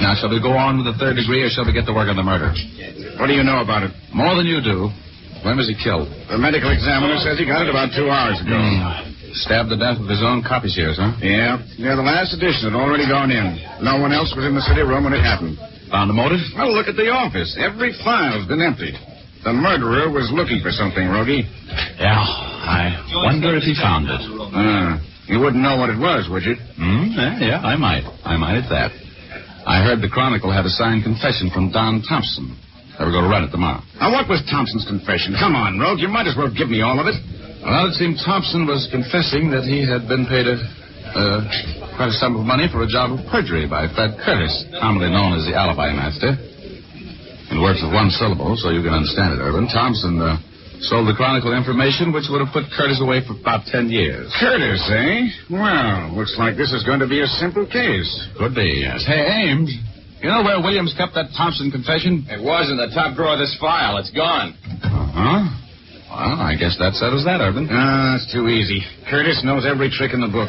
Now, 0.00 0.16
shall 0.16 0.32
we 0.32 0.40
go 0.40 0.56
on 0.56 0.80
with 0.80 0.88
the 0.88 0.96
third 0.96 1.20
degree, 1.20 1.44
or 1.44 1.52
shall 1.52 1.68
we 1.68 1.76
get 1.76 1.84
to 1.84 1.92
work 1.92 2.08
on 2.08 2.16
the 2.16 2.24
murder? 2.24 2.56
What 3.20 3.28
do 3.28 3.36
you 3.36 3.44
know 3.44 3.60
about 3.60 3.84
it? 3.84 3.92
More 4.16 4.32
than 4.32 4.48
you 4.48 4.64
do. 4.64 4.88
When 5.44 5.60
was 5.60 5.68
he 5.68 5.76
killed? 5.76 6.08
The 6.32 6.40
medical 6.40 6.72
examiner 6.72 7.20
says 7.20 7.36
he 7.36 7.44
got 7.44 7.66
it 7.66 7.70
about 7.70 7.92
two 7.92 8.08
hours 8.08 8.40
ago. 8.40 8.56
Hmm. 8.56 9.12
stabbed 9.44 9.68
to 9.72 9.76
death 9.76 10.00
with 10.00 10.08
his 10.08 10.22
own 10.24 10.40
copy 10.40 10.68
shears, 10.72 10.96
huh? 10.96 11.12
Yeah. 11.20 11.60
Yeah, 11.76 11.96
the 12.00 12.04
last 12.04 12.32
edition 12.32 12.72
had 12.72 12.76
already 12.78 13.04
gone 13.08 13.28
in. 13.32 13.58
No 13.84 14.00
one 14.00 14.12
else 14.16 14.32
was 14.36 14.44
in 14.48 14.54
the 14.56 14.64
city 14.64 14.80
room 14.86 15.04
when 15.04 15.12
it 15.12 15.20
happened. 15.24 15.58
Found 15.92 16.08
a 16.10 16.16
motive? 16.16 16.40
Well, 16.56 16.72
look 16.72 16.88
at 16.88 16.96
the 16.96 17.12
office. 17.12 17.52
Every 17.60 17.92
file's 18.00 18.48
been 18.48 18.64
emptied. 18.64 18.96
The 19.44 19.52
murderer 19.52 20.08
was 20.08 20.32
looking 20.32 20.64
for 20.64 20.72
something, 20.72 21.04
Rogie. 21.04 21.44
Yeah. 22.00 22.16
I 22.16 22.96
wonder 23.12 23.52
if 23.58 23.62
he 23.68 23.76
found 23.76 24.08
it. 24.08 24.22
Uh, 24.24 24.96
you 25.28 25.36
wouldn't 25.42 25.60
know 25.60 25.76
what 25.76 25.90
it 25.90 25.98
was, 26.00 26.32
would 26.32 26.48
you? 26.48 26.56
Hmm? 26.80 27.12
Yeah, 27.12 27.60
yeah, 27.60 27.60
I 27.60 27.76
might. 27.76 28.08
I 28.24 28.40
might 28.40 28.56
at 28.56 28.70
that. 28.72 28.90
I 29.66 29.84
heard 29.84 30.00
the 30.00 30.08
Chronicle 30.08 30.50
had 30.50 30.64
a 30.64 30.72
signed 30.72 31.04
confession 31.04 31.50
from 31.52 31.70
Don 31.70 32.00
Thompson. 32.08 32.56
I 32.98 33.04
will 33.04 33.12
go 33.12 33.20
to 33.20 33.28
run 33.28 33.44
it 33.44 33.50
tomorrow. 33.50 33.82
Now, 34.00 34.12
what 34.16 34.28
was 34.28 34.40
Thompson's 34.48 34.86
confession? 34.86 35.34
Come 35.38 35.54
on, 35.54 35.78
Rogue. 35.78 35.98
You 36.00 36.08
might 36.08 36.26
as 36.26 36.34
well 36.38 36.48
give 36.50 36.70
me 36.70 36.80
all 36.82 36.98
of 36.98 37.06
it. 37.06 37.18
Well, 37.62 37.86
it 37.90 37.94
seemed 37.94 38.18
Thompson 38.24 38.66
was 38.66 38.88
confessing 38.90 39.50
that 39.54 39.62
he 39.68 39.84
had 39.86 40.08
been 40.08 40.26
paid 40.26 40.46
a 40.50 40.56
uh, 41.14 41.44
quite 41.96 42.08
a 42.10 42.16
sum 42.18 42.36
of 42.36 42.44
money 42.44 42.66
for 42.72 42.82
a 42.82 42.88
job 42.88 43.12
of 43.12 43.20
perjury 43.28 43.68
by 43.68 43.86
Fred 43.92 44.16
Curtis, 44.24 44.52
commonly 44.80 45.10
known 45.12 45.36
as 45.38 45.44
the 45.46 45.54
alibi 45.54 45.92
master. 45.92 46.36
In 47.52 47.60
words 47.60 47.84
of 47.84 47.92
one 47.92 48.08
syllable, 48.08 48.56
so 48.56 48.72
you 48.72 48.80
can 48.80 48.96
understand 48.96 49.36
it, 49.36 49.40
Urban, 49.44 49.68
Thompson 49.68 50.16
uh, 50.24 50.40
sold 50.80 51.04
the 51.04 51.12
Chronicle 51.12 51.52
information 51.52 52.08
which 52.08 52.32
would 52.32 52.40
have 52.40 52.48
put 52.48 52.64
Curtis 52.72 52.96
away 53.04 53.20
for 53.20 53.36
about 53.36 53.68
ten 53.68 53.92
years. 53.92 54.32
Curtis, 54.40 54.80
eh? 54.88 55.52
Well, 55.52 56.16
looks 56.16 56.32
like 56.40 56.56
this 56.56 56.72
is 56.72 56.80
going 56.88 57.04
to 57.04 57.08
be 57.08 57.20
a 57.20 57.28
simple 57.36 57.68
case. 57.68 58.08
Could 58.40 58.56
be, 58.56 58.80
yes. 58.88 59.04
Hey, 59.04 59.52
Ames, 59.52 59.68
you 60.24 60.32
know 60.32 60.40
where 60.40 60.64
Williams 60.64 60.96
kept 60.96 61.12
that 61.12 61.28
Thompson 61.36 61.68
confession? 61.68 62.24
It 62.32 62.40
was 62.40 62.72
in 62.72 62.80
the 62.80 62.88
top 62.96 63.12
drawer 63.20 63.36
of 63.36 63.40
this 63.42 63.52
file. 63.60 64.00
It's 64.00 64.10
gone. 64.16 64.56
Uh-huh. 64.80 65.44
Well, 66.08 66.40
I 66.40 66.56
guess 66.56 66.76
that 66.80 66.96
settles 66.96 67.24
that, 67.28 67.40
Urban. 67.44 67.68
Ah, 67.68 68.16
it's 68.16 68.32
too 68.32 68.48
easy. 68.48 68.80
Curtis 69.08 69.44
knows 69.44 69.64
every 69.68 69.92
trick 69.92 70.12
in 70.16 70.20
the 70.24 70.28
book. 70.32 70.48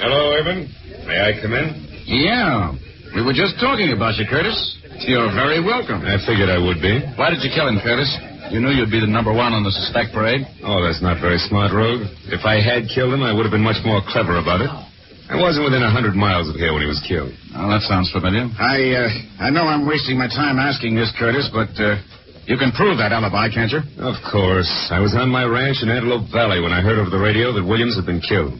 Hello, 0.00 0.32
Urban. 0.32 0.64
May 1.04 1.18
I 1.20 1.30
come 1.44 1.52
in? 1.52 1.68
Yeah. 2.08 2.72
We 3.14 3.20
were 3.20 3.36
just 3.36 3.60
talking 3.60 3.92
about 3.92 4.16
you, 4.16 4.24
Curtis. 4.24 4.56
You're 5.04 5.28
very 5.32 5.60
welcome. 5.60 6.00
I 6.04 6.16
figured 6.24 6.48
I 6.48 6.56
would 6.56 6.80
be. 6.80 7.00
Why 7.20 7.28
did 7.28 7.44
you 7.44 7.50
kill 7.52 7.68
him, 7.68 7.76
Curtis? 7.84 8.08
You 8.48 8.64
knew 8.64 8.72
you'd 8.72 8.90
be 8.90 9.00
the 9.00 9.10
number 9.10 9.30
one 9.32 9.52
on 9.52 9.62
the 9.62 9.70
suspect 9.70 10.16
parade. 10.16 10.42
Oh, 10.64 10.80
that's 10.82 11.04
not 11.04 11.20
very 11.20 11.38
smart, 11.38 11.70
Rogue. 11.76 12.08
If 12.32 12.48
I 12.48 12.58
had 12.64 12.88
killed 12.90 13.12
him, 13.12 13.22
I 13.22 13.30
would 13.36 13.44
have 13.44 13.52
been 13.54 13.64
much 13.64 13.78
more 13.84 14.00
clever 14.08 14.40
about 14.40 14.64
it. 14.64 14.70
I 15.30 15.38
wasn't 15.38 15.68
within 15.68 15.84
a 15.84 15.92
hundred 15.92 16.16
miles 16.18 16.48
of 16.50 16.56
here 16.58 16.72
when 16.74 16.82
he 16.82 16.90
was 16.90 16.98
killed. 17.06 17.30
Well, 17.54 17.70
that 17.70 17.86
sounds 17.86 18.10
familiar. 18.10 18.50
I, 18.58 19.06
uh, 19.06 19.46
I 19.46 19.48
know 19.54 19.68
I'm 19.68 19.86
wasting 19.86 20.18
my 20.18 20.26
time 20.26 20.58
asking 20.58 20.96
this, 20.98 21.12
Curtis, 21.14 21.46
but, 21.54 21.70
uh, 21.78 22.02
you 22.50 22.58
can 22.58 22.72
prove 22.74 22.98
that 22.98 23.12
alibi, 23.14 23.46
can't 23.52 23.70
you? 23.70 23.84
Of 24.02 24.18
course. 24.26 24.66
I 24.90 24.98
was 24.98 25.14
on 25.14 25.30
my 25.30 25.44
ranch 25.46 25.84
in 25.86 25.88
Antelope 25.92 26.32
Valley 26.34 26.58
when 26.58 26.72
I 26.74 26.80
heard 26.82 26.98
over 26.98 27.10
the 27.12 27.20
radio 27.22 27.52
that 27.54 27.62
Williams 27.62 27.94
had 27.94 28.06
been 28.08 28.18
killed. 28.24 28.58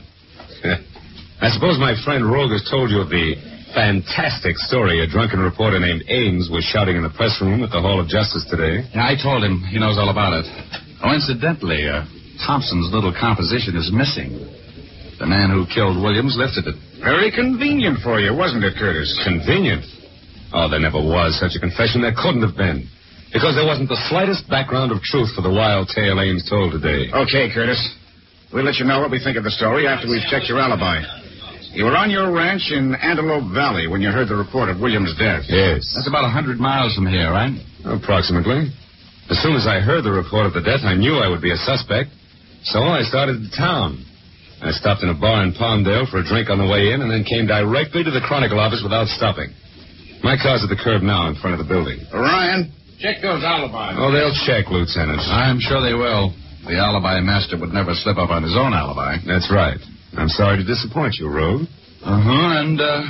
I 1.40 1.49
suppose 1.49 1.80
my 1.80 1.97
friend 2.04 2.20
Rogue 2.28 2.52
has 2.52 2.68
told 2.68 2.92
you 2.92 3.00
of 3.00 3.09
the 3.09 3.32
fantastic 3.73 4.61
story 4.61 5.00
a 5.00 5.09
drunken 5.09 5.40
reporter 5.40 5.80
named 5.80 6.04
Ames 6.09 6.52
was 6.52 6.68
shouting 6.68 7.00
in 7.00 7.02
the 7.02 7.14
press 7.16 7.40
room 7.40 7.64
at 7.64 7.73
the 7.73 7.80
Hall 7.80 7.97
of 7.97 8.12
Justice 8.12 8.44
today. 8.44 8.85
Yeah, 8.92 9.09
I 9.09 9.16
told 9.16 9.40
him. 9.40 9.64
He 9.73 9.80
knows 9.80 9.97
all 9.97 10.12
about 10.12 10.37
it. 10.37 10.44
Oh, 11.00 11.16
incidentally, 11.16 11.88
uh, 11.88 12.04
Thompson's 12.44 12.92
little 12.92 13.14
composition 13.16 13.73
is 13.73 13.88
missing. 13.88 14.37
The 15.16 15.25
man 15.25 15.49
who 15.49 15.64
killed 15.64 15.97
Williams 15.97 16.37
lifted 16.37 16.68
it. 16.68 16.76
Very 17.00 17.32
convenient 17.32 18.04
for 18.04 18.20
you, 18.20 18.37
wasn't 18.37 18.64
it, 18.64 18.76
Curtis? 18.76 19.09
Convenient. 19.25 19.85
Oh, 20.52 20.68
there 20.68 20.80
never 20.80 21.00
was 21.00 21.40
such 21.40 21.56
a 21.56 21.61
confession. 21.61 22.04
There 22.04 22.16
couldn't 22.16 22.44
have 22.44 22.56
been. 22.56 22.85
Because 23.32 23.56
there 23.56 23.64
wasn't 23.64 23.88
the 23.88 24.00
slightest 24.12 24.44
background 24.52 24.92
of 24.92 25.00
truth 25.00 25.32
for 25.32 25.40
the 25.40 25.52
wild 25.52 25.88
tale 25.88 26.20
Ames 26.20 26.44
told 26.44 26.76
today. 26.76 27.09
Okay, 27.14 27.49
Curtis. 27.49 27.80
We'll 28.52 28.66
let 28.66 28.76
you 28.76 28.85
know 28.85 29.00
what 29.00 29.14
we 29.14 29.23
think 29.23 29.38
of 29.38 29.44
the 29.44 29.54
story 29.54 29.87
after 29.88 30.04
we've 30.11 30.26
checked 30.28 30.50
your 30.50 30.59
alibi. 30.59 31.00
You 31.72 31.84
were 31.86 31.94
on 31.94 32.10
your 32.10 32.34
ranch 32.34 32.70
in 32.74 32.94
Antelope 32.98 33.54
Valley 33.54 33.86
when 33.86 34.02
you 34.02 34.10
heard 34.10 34.28
the 34.28 34.34
report 34.34 34.68
of 34.68 34.80
Williams' 34.80 35.14
death. 35.14 35.46
Yes. 35.46 35.86
That's 35.94 36.10
about 36.10 36.26
a 36.26 36.32
hundred 36.32 36.58
miles 36.58 36.94
from 36.98 37.06
here, 37.06 37.30
right? 37.30 37.54
Approximately. 37.86 38.74
As 39.30 39.38
soon 39.38 39.54
as 39.54 39.70
I 39.70 39.78
heard 39.78 40.02
the 40.02 40.10
report 40.10 40.50
of 40.50 40.52
the 40.52 40.66
death, 40.66 40.82
I 40.82 40.98
knew 40.98 41.22
I 41.22 41.30
would 41.30 41.40
be 41.40 41.54
a 41.54 41.60
suspect. 41.62 42.10
So 42.66 42.82
I 42.82 43.06
started 43.06 43.38
to 43.46 43.50
town. 43.54 44.02
I 44.60 44.74
stopped 44.74 45.06
in 45.06 45.08
a 45.08 45.16
bar 45.16 45.46
in 45.46 45.54
Palmdale 45.54 46.10
for 46.10 46.18
a 46.18 46.26
drink 46.26 46.50
on 46.50 46.58
the 46.58 46.66
way 46.66 46.90
in 46.90 47.00
and 47.00 47.08
then 47.08 47.22
came 47.22 47.46
directly 47.46 48.02
to 48.02 48.10
the 48.10 48.20
Chronicle 48.20 48.58
office 48.58 48.82
without 48.82 49.06
stopping. 49.06 49.54
My 50.26 50.36
car's 50.36 50.60
at 50.66 50.68
the 50.68 50.76
curb 50.76 51.00
now 51.00 51.30
in 51.30 51.38
front 51.38 51.56
of 51.56 51.64
the 51.64 51.68
building. 51.70 52.02
Ryan, 52.12 52.68
check 52.98 53.22
those 53.22 53.40
alibis. 53.46 53.96
Oh, 53.96 54.10
they'll 54.12 54.36
check, 54.44 54.68
Lieutenant. 54.68 55.22
I'm 55.30 55.62
sure 55.62 55.80
they 55.80 55.94
will. 55.96 56.34
The 56.66 56.76
alibi 56.76 57.22
master 57.24 57.56
would 57.56 57.72
never 57.72 57.94
slip 57.94 58.18
up 58.18 58.28
on 58.28 58.42
his 58.42 58.52
own 58.52 58.74
alibi. 58.74 59.16
That's 59.24 59.48
right. 59.48 59.80
I'm 60.16 60.28
sorry 60.28 60.58
to 60.58 60.64
disappoint 60.64 61.14
you, 61.18 61.28
Rogue. 61.28 61.66
Uh-huh, 62.02 62.60
and, 62.60 62.80
uh, 62.80 63.02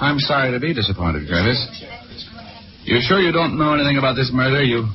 I'm 0.00 0.18
sorry 0.20 0.52
to 0.52 0.60
be 0.60 0.74
disappointed, 0.74 1.28
Curtis. 1.28 1.58
You're 2.84 3.02
sure 3.02 3.18
you 3.18 3.32
don't 3.32 3.58
know 3.58 3.74
anything 3.74 3.98
about 3.98 4.14
this 4.14 4.30
murder? 4.32 4.62
You 4.62 4.86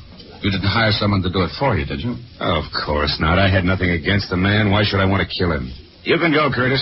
you 0.41 0.49
didn't 0.49 0.65
hire 0.73 0.89
someone 0.91 1.21
to 1.21 1.29
do 1.29 1.43
it 1.45 1.51
for 1.59 1.77
you, 1.77 1.85
did 1.85 2.01
you? 2.01 2.17
Of 2.39 2.65
course 2.73 3.17
not. 3.19 3.37
I 3.37 3.45
had 3.45 3.63
nothing 3.63 3.91
against 3.91 4.29
the 4.31 4.37
man. 4.37 4.71
Why 4.71 4.81
should 4.81 4.97
I 4.99 5.05
want 5.05 5.21
to 5.21 5.29
kill 5.29 5.51
him? 5.53 5.69
You 6.01 6.17
can 6.17 6.33
go, 6.33 6.49
Curtis. 6.49 6.81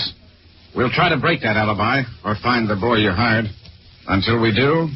We'll 0.75 0.91
try 0.91 1.09
to 1.09 1.19
break 1.19 1.41
that 1.41 1.57
alibi 1.57 2.03
or 2.23 2.35
find 2.39 2.69
the 2.69 2.77
boy 2.79 3.03
you 3.03 3.11
hired. 3.11 3.51
Until 4.07 4.39
we 4.39 4.55
do, 4.55 4.87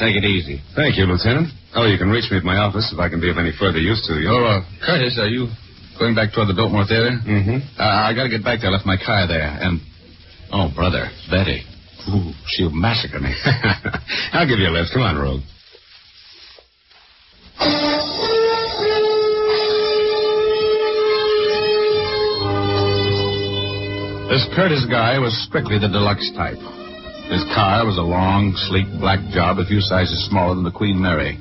take 0.00 0.16
it 0.16 0.24
easy. 0.24 0.62
Thank 0.74 0.96
you, 0.96 1.04
Lieutenant. 1.04 1.52
Oh, 1.74 1.84
you 1.84 1.98
can 1.98 2.08
reach 2.08 2.30
me 2.30 2.38
at 2.38 2.44
my 2.44 2.56
office 2.56 2.88
if 2.92 2.98
I 2.98 3.08
can 3.10 3.20
be 3.20 3.28
of 3.28 3.36
any 3.36 3.52
further 3.58 3.78
use 3.78 4.00
to 4.08 4.14
you. 4.16 4.30
Oh, 4.30 4.44
uh, 4.44 4.60
Curtis, 4.80 5.18
are 5.20 5.28
you 5.28 5.48
going 5.98 6.14
back 6.14 6.32
toward 6.32 6.48
the 6.48 6.54
Biltmore 6.54 6.86
Theater? 6.86 7.16
Mm-hmm. 7.20 7.80
Uh, 7.80 7.82
I 7.82 8.14
gotta 8.14 8.28
get 8.28 8.44
back 8.44 8.60
there. 8.60 8.70
I 8.70 8.74
left 8.74 8.86
my 8.86 8.96
car 8.96 9.26
there. 9.26 9.48
And, 9.48 9.80
oh, 10.52 10.68
brother, 10.74 11.08
Betty. 11.30 11.64
Ooh, 12.08 12.32
she'll 12.46 12.70
massacre 12.70 13.18
me. 13.18 13.34
I'll 14.32 14.46
give 14.46 14.58
you 14.58 14.68
a 14.68 14.74
lift. 14.74 14.92
Come 14.92 15.02
on, 15.02 15.16
Rogue. 15.16 15.42
This 24.30 24.46
Curtis 24.54 24.84
guy 24.90 25.18
was 25.18 25.32
strictly 25.48 25.78
the 25.78 25.88
deluxe 25.88 26.30
type. 26.36 26.60
His 27.30 27.42
car 27.56 27.86
was 27.86 27.96
a 27.96 28.02
long, 28.04 28.52
sleek 28.68 28.86
black 29.00 29.18
job 29.32 29.58
a 29.58 29.64
few 29.64 29.80
sizes 29.80 30.28
smaller 30.28 30.54
than 30.54 30.62
the 30.62 30.70
Queen 30.70 31.00
Mary, 31.00 31.40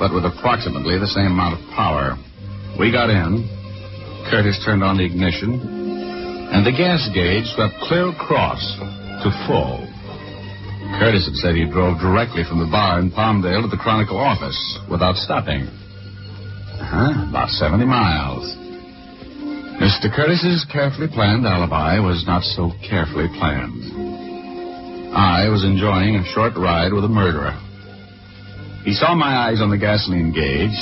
but 0.00 0.14
with 0.14 0.24
approximately 0.24 0.98
the 0.98 1.06
same 1.06 1.36
amount 1.36 1.60
of 1.60 1.62
power. 1.76 2.16
We 2.78 2.90
got 2.90 3.10
in. 3.10 3.57
Curtis 4.30 4.60
turned 4.64 4.84
on 4.84 4.96
the 5.00 5.04
ignition, 5.04 5.56
and 6.52 6.60
the 6.60 6.72
gas 6.72 7.08
gauge 7.16 7.48
swept 7.56 7.80
clear 7.88 8.12
across 8.12 8.60
to 9.24 9.28
full. 9.48 9.88
Curtis 11.00 11.24
had 11.24 11.36
said 11.40 11.56
he 11.56 11.64
drove 11.64 12.00
directly 12.00 12.44
from 12.44 12.60
the 12.60 12.68
bar 12.68 13.00
in 13.00 13.10
Palmdale 13.10 13.64
to 13.64 13.68
the 13.68 13.80
Chronicle 13.80 14.20
office 14.20 14.56
without 14.90 15.16
stopping. 15.16 15.64
Uh-huh, 16.76 17.28
about 17.28 17.48
70 17.48 17.84
miles. 17.84 18.44
Mr. 19.80 20.12
Curtis's 20.12 20.66
carefully 20.72 21.08
planned 21.08 21.46
alibi 21.46 21.98
was 21.98 22.24
not 22.26 22.42
so 22.42 22.72
carefully 22.84 23.28
planned. 23.40 23.80
I 25.16 25.48
was 25.48 25.64
enjoying 25.64 26.16
a 26.16 26.24
short 26.36 26.52
ride 26.56 26.92
with 26.92 27.04
a 27.04 27.08
murderer. 27.08 27.56
He 28.84 28.92
saw 28.92 29.14
my 29.14 29.48
eyes 29.48 29.60
on 29.60 29.70
the 29.70 29.78
gasoline 29.78 30.32
gauge, 30.32 30.76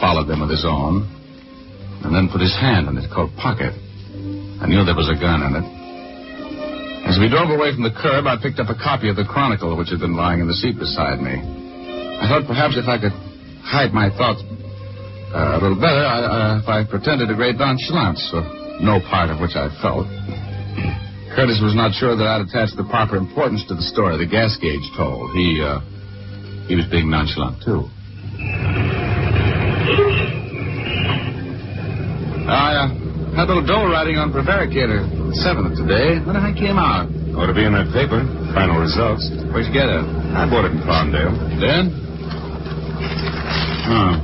followed 0.00 0.26
them 0.26 0.40
with 0.40 0.50
his 0.50 0.64
own, 0.66 1.13
and 2.04 2.14
then 2.14 2.28
put 2.28 2.40
his 2.40 2.52
hand 2.52 2.88
in 2.88 2.96
his 2.96 3.08
coat 3.08 3.32
pocket. 3.40 3.72
I 4.60 4.68
knew 4.68 4.84
there 4.84 4.96
was 4.96 5.08
a 5.08 5.18
gun 5.18 5.40
in 5.40 5.52
it. 5.56 5.66
As 7.04 7.20
we 7.20 7.28
drove 7.28 7.52
away 7.52 7.72
from 7.72 7.84
the 7.84 7.92
curb, 7.92 8.24
I 8.24 8.40
picked 8.40 8.60
up 8.60 8.72
a 8.72 8.76
copy 8.76 9.12
of 9.12 9.16
the 9.16 9.28
Chronicle, 9.28 9.76
which 9.76 9.92
had 9.92 10.00
been 10.00 10.16
lying 10.16 10.40
in 10.40 10.48
the 10.48 10.56
seat 10.56 10.80
beside 10.80 11.20
me. 11.20 11.36
I 11.36 12.24
thought 12.28 12.48
perhaps 12.48 12.80
if 12.80 12.88
I 12.88 12.96
could 12.96 13.12
hide 13.60 13.92
my 13.92 14.08
thoughts 14.16 14.40
uh, 15.34 15.56
a 15.56 15.60
little 15.60 15.76
better, 15.76 16.00
I, 16.00 16.16
uh, 16.24 16.62
if 16.62 16.68
I 16.68 16.84
pretended 16.88 17.28
a 17.28 17.36
great 17.36 17.56
nonchalance, 17.56 18.24
for 18.32 18.40
no 18.80 19.00
part 19.04 19.28
of 19.28 19.40
which 19.40 19.56
I 19.56 19.68
felt. 19.84 20.08
Curtis 21.36 21.60
was 21.60 21.74
not 21.74 21.92
sure 21.92 22.16
that 22.16 22.24
I'd 22.24 22.46
attach 22.46 22.72
the 22.76 22.86
proper 22.88 23.16
importance 23.16 23.66
to 23.68 23.74
the 23.74 23.82
story 23.82 24.16
the 24.16 24.30
gas 24.30 24.56
gauge 24.56 24.86
told. 24.96 25.34
He, 25.36 25.60
uh, 25.60 25.80
he 26.68 26.76
was 26.76 26.86
being 26.86 27.10
nonchalant, 27.10 27.60
too. 27.64 27.90
I, 32.44 32.84
uh, 32.84 32.88
had 33.34 33.48
a 33.48 33.54
little 33.54 33.66
dough 33.66 33.88
riding 33.90 34.16
on 34.20 34.30
Prevaricator, 34.32 35.04
7th 35.42 35.74
today. 35.80 36.20
Then 36.22 36.36
I 36.36 36.52
came 36.54 36.78
out. 36.78 37.08
Ought 37.34 37.50
to 37.50 37.56
be 37.56 37.64
in 37.66 37.72
that 37.74 37.90
paper. 37.90 38.22
Final 38.54 38.78
results. 38.78 39.26
Where'd 39.50 39.66
you 39.66 39.74
get 39.74 39.88
it? 39.90 40.04
I 40.36 40.46
bought 40.46 40.68
it 40.68 40.72
in 40.76 40.82
Palmdale. 40.86 41.34
Then? 41.58 41.90
Oh. 43.90 44.14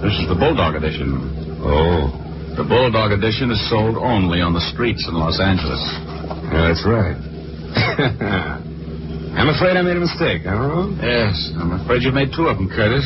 This 0.00 0.14
is 0.16 0.26
the 0.28 0.36
Bulldog 0.38 0.74
edition. 0.76 1.60
Oh, 1.60 2.08
The 2.56 2.64
Bulldog 2.64 3.12
edition 3.12 3.50
is 3.50 3.60
sold 3.68 3.96
only 4.00 4.40
on 4.40 4.52
the 4.54 4.62
streets 4.72 5.04
in 5.08 5.14
Los 5.14 5.40
Angeles. 5.40 5.82
yeah, 6.48 6.72
that's 6.72 6.84
right. 6.86 7.16
I'm 9.36 9.48
afraid 9.52 9.76
I 9.76 9.82
made 9.84 9.96
a 9.96 10.04
mistake, 10.04 10.48
huh, 10.48 10.56
Rogue? 10.56 10.96
Yes, 11.02 11.52
I'm 11.60 11.72
afraid 11.76 12.00
you 12.02 12.12
made 12.12 12.32
two 12.32 12.48
of 12.48 12.56
them, 12.56 12.68
Curtis. 12.72 13.04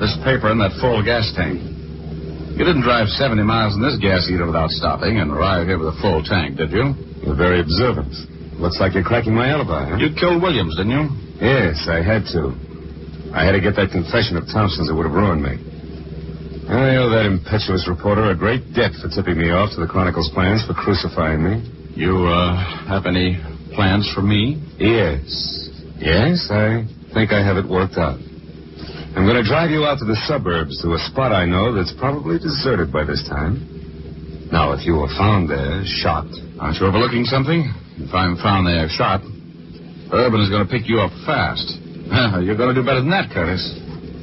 This 0.00 0.16
paper 0.24 0.48
and 0.48 0.60
that 0.64 0.72
full 0.80 1.04
gas 1.04 1.28
tank. 1.36 1.60
You 2.52 2.64
didn't 2.68 2.84
drive 2.84 3.08
70 3.08 3.42
miles 3.42 3.74
in 3.74 3.82
this 3.82 3.96
gas 3.96 4.28
heater 4.28 4.44
without 4.44 4.70
stopping 4.70 5.18
and 5.18 5.32
arrive 5.32 5.66
here 5.66 5.78
with 5.78 5.88
a 5.88 5.98
full 6.04 6.22
tank, 6.22 6.56
did 6.56 6.70
you? 6.70 6.92
You're 7.24 7.36
very 7.36 7.60
observant. 7.60 8.12
Looks 8.60 8.78
like 8.78 8.92
you're 8.92 9.02
cracking 9.02 9.34
my 9.34 9.48
alibi, 9.48 9.88
huh? 9.88 9.96
You 9.96 10.12
killed 10.14 10.42
Williams, 10.42 10.76
didn't 10.76 10.92
you? 10.92 11.04
Yes, 11.40 11.88
I 11.88 12.04
had 12.04 12.28
to. 12.36 12.52
I 13.32 13.42
had 13.48 13.56
to 13.56 13.60
get 13.64 13.74
that 13.80 13.90
confession 13.90 14.36
of 14.36 14.44
Thompson's 14.52 14.88
that 14.88 14.94
would 14.94 15.08
have 15.08 15.16
ruined 15.16 15.42
me. 15.42 15.56
I 16.68 17.00
owe 17.00 17.08
that 17.10 17.26
impetuous 17.26 17.88
reporter 17.88 18.30
a 18.30 18.36
great 18.36 18.76
debt 18.76 18.92
for 19.00 19.08
tipping 19.08 19.40
me 19.40 19.50
off 19.50 19.74
to 19.74 19.80
the 19.80 19.88
Chronicle's 19.88 20.30
plans 20.36 20.62
for 20.68 20.74
crucifying 20.76 21.42
me. 21.42 21.64
You, 21.96 22.28
uh, 22.28 22.86
have 22.86 23.06
any 23.06 23.40
plans 23.74 24.06
for 24.14 24.22
me? 24.22 24.60
Yes. 24.78 25.24
Yes, 25.98 26.48
I 26.52 26.84
think 27.12 27.32
I 27.32 27.40
have 27.40 27.56
it 27.56 27.66
worked 27.66 27.96
out. 27.96 28.20
I'm 29.12 29.28
going 29.28 29.36
to 29.36 29.44
drive 29.44 29.68
you 29.68 29.84
out 29.84 30.00
to 30.00 30.08
the 30.08 30.16
suburbs 30.24 30.80
to 30.80 30.96
a 30.96 31.00
spot 31.12 31.36
I 31.36 31.44
know 31.44 31.76
that's 31.76 31.92
probably 32.00 32.40
deserted 32.40 32.88
by 32.88 33.04
this 33.04 33.20
time. 33.28 34.48
Now, 34.48 34.72
if 34.72 34.88
you 34.88 34.96
were 34.96 35.12
found 35.20 35.52
there, 35.52 35.84
shot. 35.84 36.24
Aren't 36.56 36.80
you 36.80 36.88
overlooking 36.88 37.28
something? 37.28 37.68
If 38.00 38.08
I'm 38.16 38.40
found 38.40 38.64
there 38.64 38.88
shot, 38.88 39.20
Urban 40.08 40.40
is 40.40 40.48
going 40.48 40.64
to 40.64 40.70
pick 40.70 40.88
you 40.88 41.04
up 41.04 41.12
fast. 41.28 41.76
You're 42.40 42.56
going 42.56 42.72
to 42.72 42.78
do 42.80 42.80
better 42.80 43.04
than 43.04 43.12
that, 43.12 43.28
Curtis. 43.28 43.60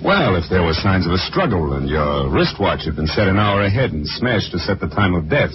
Well, 0.01 0.33
if 0.33 0.49
there 0.49 0.65
were 0.65 0.73
signs 0.73 1.05
of 1.05 1.13
a 1.13 1.21
struggle 1.21 1.77
and 1.77 1.85
your 1.85 2.25
wristwatch 2.33 2.89
had 2.89 2.97
been 2.97 3.09
set 3.13 3.29
an 3.29 3.37
hour 3.37 3.61
ahead 3.61 3.93
and 3.93 4.09
smashed 4.17 4.53
to 4.53 4.59
set 4.59 4.81
the 4.81 4.89
time 4.89 5.13
of 5.13 5.29
death, 5.29 5.53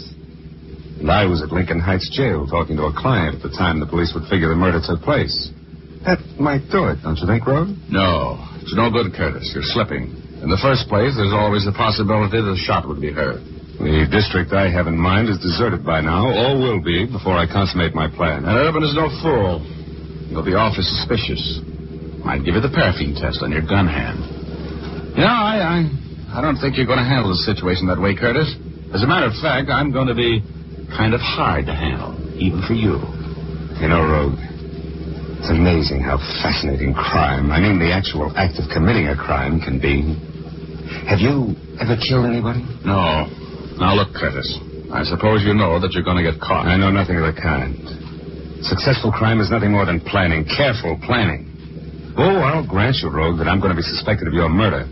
and 1.02 1.10
I 1.10 1.26
was 1.26 1.42
at 1.42 1.50
Lincoln 1.50 1.82
Heights 1.82 2.06
Jail 2.14 2.46
talking 2.46 2.78
to 2.78 2.86
a 2.86 2.94
client 2.94 3.42
at 3.42 3.42
the 3.42 3.50
time 3.50 3.82
the 3.82 3.90
police 3.90 4.14
would 4.14 4.30
figure 4.30 4.46
the 4.48 4.54
murder 4.54 4.78
took 4.78 5.02
place, 5.02 5.50
that 6.04 6.20
might 6.38 6.68
do 6.70 6.88
it, 6.92 7.00
don't 7.02 7.16
you 7.16 7.26
think, 7.26 7.46
Rogue? 7.46 7.76
No, 7.88 8.38
it's 8.60 8.74
no 8.76 8.90
good, 8.90 9.12
Curtis. 9.12 9.50
You're 9.52 9.66
slipping. 9.72 10.12
In 10.44 10.52
the 10.52 10.60
first 10.60 10.88
place, 10.92 11.16
there's 11.16 11.32
always 11.32 11.64
the 11.64 11.72
possibility 11.72 12.36
that 12.36 12.52
a 12.52 12.60
shot 12.68 12.84
would 12.84 13.00
be 13.00 13.12
heard. 13.12 13.40
The 13.80 14.06
district 14.06 14.52
I 14.52 14.70
have 14.70 14.86
in 14.86 14.94
mind 14.94 15.28
is 15.28 15.40
deserted 15.40 15.82
by 15.82 16.00
now, 16.00 16.30
or 16.30 16.54
will 16.60 16.78
be 16.84 17.08
before 17.08 17.34
I 17.34 17.48
consummate 17.48 17.96
my 17.96 18.06
plan. 18.06 18.44
And 18.44 18.54
Urban 18.54 18.84
is 18.84 18.94
no 18.94 19.10
fool. 19.24 19.64
He'll 20.30 20.46
be 20.46 20.54
awfully 20.54 20.84
suspicious. 20.84 21.42
Might 22.22 22.46
give 22.46 22.54
you 22.54 22.62
the 22.62 22.72
paraffin 22.72 23.16
test 23.18 23.42
on 23.42 23.50
your 23.50 23.66
gun 23.66 23.88
hand. 23.90 24.20
You 25.18 25.26
know, 25.26 25.34
I, 25.34 25.58
I, 25.58 26.38
I 26.38 26.40
don't 26.40 26.56
think 26.62 26.76
you're 26.78 26.88
going 26.88 27.02
to 27.02 27.08
handle 27.08 27.34
the 27.34 27.42
situation 27.42 27.90
that 27.90 27.98
way, 27.98 28.14
Curtis. 28.14 28.48
As 28.94 29.02
a 29.02 29.08
matter 29.10 29.26
of 29.26 29.34
fact, 29.42 29.68
I'm 29.68 29.90
going 29.90 30.08
to 30.08 30.14
be 30.14 30.38
kind 30.94 31.12
of 31.12 31.20
hard 31.20 31.66
to 31.66 31.74
handle, 31.74 32.14
even 32.38 32.62
for 32.62 32.74
you. 32.78 33.02
You 33.82 33.90
know, 33.90 34.06
Rogue, 34.06 34.38
it's 35.44 35.52
amazing 35.52 36.00
how 36.00 36.16
fascinating 36.40 36.96
crime, 36.96 37.52
I 37.52 37.60
mean 37.60 37.76
the 37.76 37.92
actual 37.92 38.32
act 38.32 38.56
of 38.56 38.64
committing 38.72 39.12
a 39.12 39.16
crime, 39.16 39.60
can 39.60 39.76
be. 39.76 40.16
Have 41.04 41.20
you 41.20 41.52
ever 41.76 42.00
killed 42.00 42.24
anybody? 42.24 42.64
No. 42.80 43.28
Now, 43.76 43.92
look, 43.92 44.16
Curtis. 44.16 44.48
I 44.88 45.04
suppose 45.04 45.44
you 45.44 45.52
know 45.52 45.76
that 45.84 45.92
you're 45.92 46.06
going 46.06 46.16
to 46.16 46.24
get 46.24 46.40
caught. 46.40 46.64
I 46.64 46.80
know 46.80 46.88
nothing 46.88 47.20
of 47.20 47.28
the 47.28 47.36
kind. 47.36 47.76
Successful 48.64 49.12
crime 49.12 49.36
is 49.36 49.52
nothing 49.52 49.68
more 49.68 49.84
than 49.84 50.00
planning, 50.00 50.48
careful 50.48 50.96
planning. 51.04 51.52
Oh, 52.16 52.40
I'll 52.40 52.64
grant 52.64 53.04
you, 53.04 53.12
Rogue, 53.12 53.36
that 53.36 53.44
I'm 53.44 53.60
going 53.60 53.76
to 53.76 53.76
be 53.76 53.84
suspected 53.84 54.24
of 54.24 54.32
your 54.32 54.48
murder. 54.48 54.88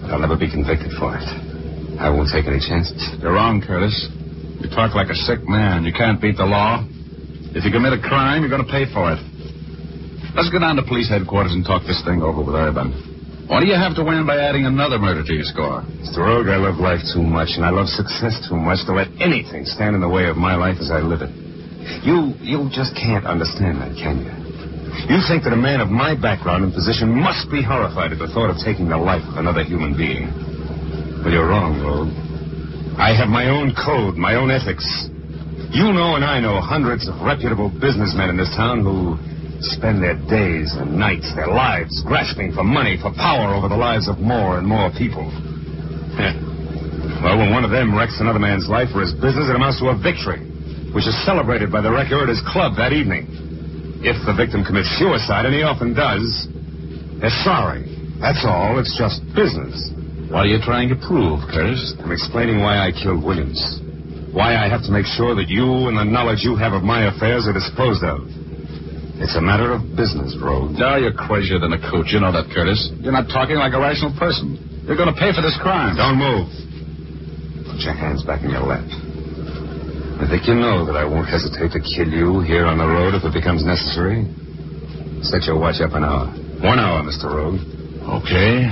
But 0.00 0.08
I'll 0.08 0.24
never 0.24 0.40
be 0.40 0.48
convicted 0.48 0.96
for 0.96 1.20
it. 1.20 1.26
I 2.00 2.08
won't 2.08 2.32
take 2.32 2.48
any 2.48 2.64
chances. 2.64 2.96
You're 3.20 3.36
wrong, 3.36 3.60
Curtis. 3.60 3.92
You 4.56 4.72
talk 4.72 4.96
like 4.96 5.12
a 5.12 5.18
sick 5.28 5.44
man. 5.44 5.84
You 5.84 5.92
can't 5.92 6.16
beat 6.16 6.40
the 6.40 6.48
law. 6.48 6.80
If 7.52 7.68
you 7.68 7.68
commit 7.68 7.92
a 7.92 8.00
crime, 8.00 8.40
you're 8.40 8.48
going 8.48 8.64
to 8.64 8.72
pay 8.72 8.88
for 8.88 9.12
it. 9.12 9.20
Let's 10.36 10.52
go 10.52 10.60
down 10.60 10.76
to 10.76 10.84
police 10.84 11.08
headquarters 11.08 11.56
and 11.56 11.64
talk 11.64 11.88
this 11.88 12.04
thing 12.04 12.20
over 12.20 12.44
with 12.44 12.52
Urban. 12.52 12.92
What 13.48 13.64
do 13.64 13.66
you 13.72 13.78
have 13.80 13.96
to 13.96 14.04
win 14.04 14.28
by 14.28 14.36
adding 14.36 14.68
another 14.68 15.00
murder 15.00 15.24
to 15.24 15.32
your 15.32 15.48
score? 15.48 15.80
Mr. 16.04 16.20
Rogue, 16.20 16.52
I 16.52 16.60
love 16.60 16.76
life 16.76 17.00
too 17.08 17.24
much, 17.24 17.56
and 17.56 17.64
I 17.64 17.72
love 17.72 17.88
success 17.88 18.36
too 18.44 18.60
much 18.60 18.84
to 18.84 18.92
let 18.92 19.08
anything 19.16 19.64
stand 19.64 19.96
in 19.96 20.04
the 20.04 20.12
way 20.12 20.28
of 20.28 20.36
my 20.36 20.52
life 20.52 20.76
as 20.76 20.92
I 20.92 21.00
live 21.00 21.24
it. 21.24 21.32
You, 22.04 22.36
you 22.44 22.68
just 22.68 22.92
can't 22.92 23.24
understand 23.24 23.80
that, 23.80 23.96
can 23.96 24.28
you? 24.28 24.34
You 25.08 25.24
think 25.24 25.48
that 25.48 25.56
a 25.56 25.60
man 25.60 25.80
of 25.80 25.88
my 25.88 26.12
background 26.12 26.68
and 26.68 26.72
position 26.76 27.16
must 27.16 27.48
be 27.48 27.64
horrified 27.64 28.12
at 28.12 28.20
the 28.20 28.28
thought 28.28 28.52
of 28.52 28.60
taking 28.60 28.92
the 28.92 29.00
life 29.00 29.24
of 29.24 29.40
another 29.40 29.64
human 29.64 29.96
being. 29.96 30.28
Well, 31.24 31.32
you're 31.32 31.48
wrong, 31.48 31.80
Rogue. 31.80 32.12
I 33.00 33.16
have 33.16 33.32
my 33.32 33.48
own 33.48 33.72
code, 33.72 34.20
my 34.20 34.36
own 34.36 34.52
ethics. 34.52 34.84
You 35.72 35.96
know 35.96 36.20
and 36.20 36.24
I 36.28 36.44
know 36.44 36.60
hundreds 36.60 37.08
of 37.08 37.24
reputable 37.24 37.72
businessmen 37.72 38.28
in 38.28 38.36
this 38.36 38.52
town 38.52 38.84
who 38.84 39.16
spend 39.60 40.02
their 40.02 40.16
days 40.28 40.74
and 40.74 40.98
nights, 40.98 41.32
their 41.34 41.48
lives, 41.48 42.02
grasping 42.04 42.52
for 42.52 42.64
money, 42.64 42.98
for 43.00 43.12
power 43.14 43.54
over 43.54 43.68
the 43.68 43.76
lives 43.76 44.08
of 44.08 44.18
more 44.18 44.58
and 44.58 44.66
more 44.66 44.90
people. 44.96 45.24
well, 47.22 47.38
when 47.38 47.52
one 47.52 47.64
of 47.64 47.70
them 47.70 47.96
wrecks 47.96 48.20
another 48.20 48.38
man's 48.38 48.68
life 48.68 48.88
for 48.92 49.00
his 49.00 49.12
business, 49.14 49.48
it 49.48 49.56
amounts 49.56 49.80
to 49.80 49.88
a 49.88 49.96
victory, 49.96 50.40
which 50.92 51.06
is 51.06 51.16
celebrated 51.24 51.70
by 51.70 51.80
the 51.80 51.90
wrecker 51.90 52.22
at 52.22 52.28
his 52.28 52.42
club 52.46 52.76
that 52.76 52.92
evening. 52.92 53.28
If 54.04 54.20
the 54.26 54.34
victim 54.36 54.64
commits 54.64 54.92
suicide, 55.00 55.46
and 55.46 55.54
he 55.54 55.62
often 55.62 55.94
does, 55.94 56.24
they're 57.20 57.42
sorry. 57.42 57.88
That's 58.20 58.44
all. 58.44 58.78
It's 58.78 58.96
just 58.96 59.24
business. 59.34 59.76
What 60.28 60.44
are 60.44 60.52
you 60.52 60.60
trying 60.60 60.88
to 60.90 60.96
prove, 60.96 61.40
Curtis? 61.48 61.94
I'm 62.00 62.12
explaining 62.12 62.60
why 62.60 62.78
I 62.78 62.92
killed 62.92 63.24
Williams. 63.24 63.60
Why 64.32 64.56
I 64.56 64.68
have 64.68 64.82
to 64.84 64.92
make 64.92 65.06
sure 65.06 65.34
that 65.34 65.48
you 65.48 65.88
and 65.88 65.96
the 65.96 66.04
knowledge 66.04 66.44
you 66.44 66.56
have 66.56 66.72
of 66.72 66.82
my 66.82 67.08
affairs 67.08 67.46
are 67.48 67.56
disposed 67.56 68.04
of. 68.04 68.28
It's 69.16 69.34
a 69.34 69.40
matter 69.40 69.72
of 69.72 69.96
business, 69.96 70.36
Rogue. 70.36 70.76
No, 70.76 70.96
you're 71.00 71.16
crazier 71.16 71.58
than 71.58 71.72
a 71.72 71.80
coot. 71.80 72.12
You 72.12 72.20
know 72.20 72.32
that, 72.36 72.52
Curtis. 72.52 72.92
You're 73.00 73.16
not 73.16 73.32
talking 73.32 73.56
like 73.56 73.72
a 73.72 73.80
rational 73.80 74.12
person. 74.20 74.60
You're 74.84 74.96
going 75.00 75.08
to 75.08 75.16
pay 75.16 75.32
for 75.32 75.40
this 75.40 75.56
crime. 75.64 75.96
Don't 75.96 76.20
move. 76.20 76.52
Put 77.64 77.80
your 77.80 77.96
hands 77.96 78.22
back 78.28 78.44
in 78.44 78.52
your 78.52 78.60
lap. 78.62 78.84
I 80.20 80.28
think 80.28 80.44
you 80.44 80.54
know 80.56 80.84
that 80.84 80.96
I 80.96 81.04
won't 81.08 81.28
hesitate 81.28 81.72
to 81.72 81.80
kill 81.80 82.08
you 82.08 82.40
here 82.44 82.68
on 82.68 82.76
the 82.76 82.84
road 82.88 83.16
if 83.16 83.24
it 83.24 83.32
becomes 83.32 83.64
necessary. 83.64 84.24
Set 85.24 85.48
your 85.48 85.56
watch 85.58 85.80
up 85.80 85.96
an 85.96 86.04
hour. 86.04 86.28
One 86.60 86.76
hour, 86.76 87.00
Mr. 87.04 87.32
Rogue. 87.32 87.60
Okay. 88.20 88.64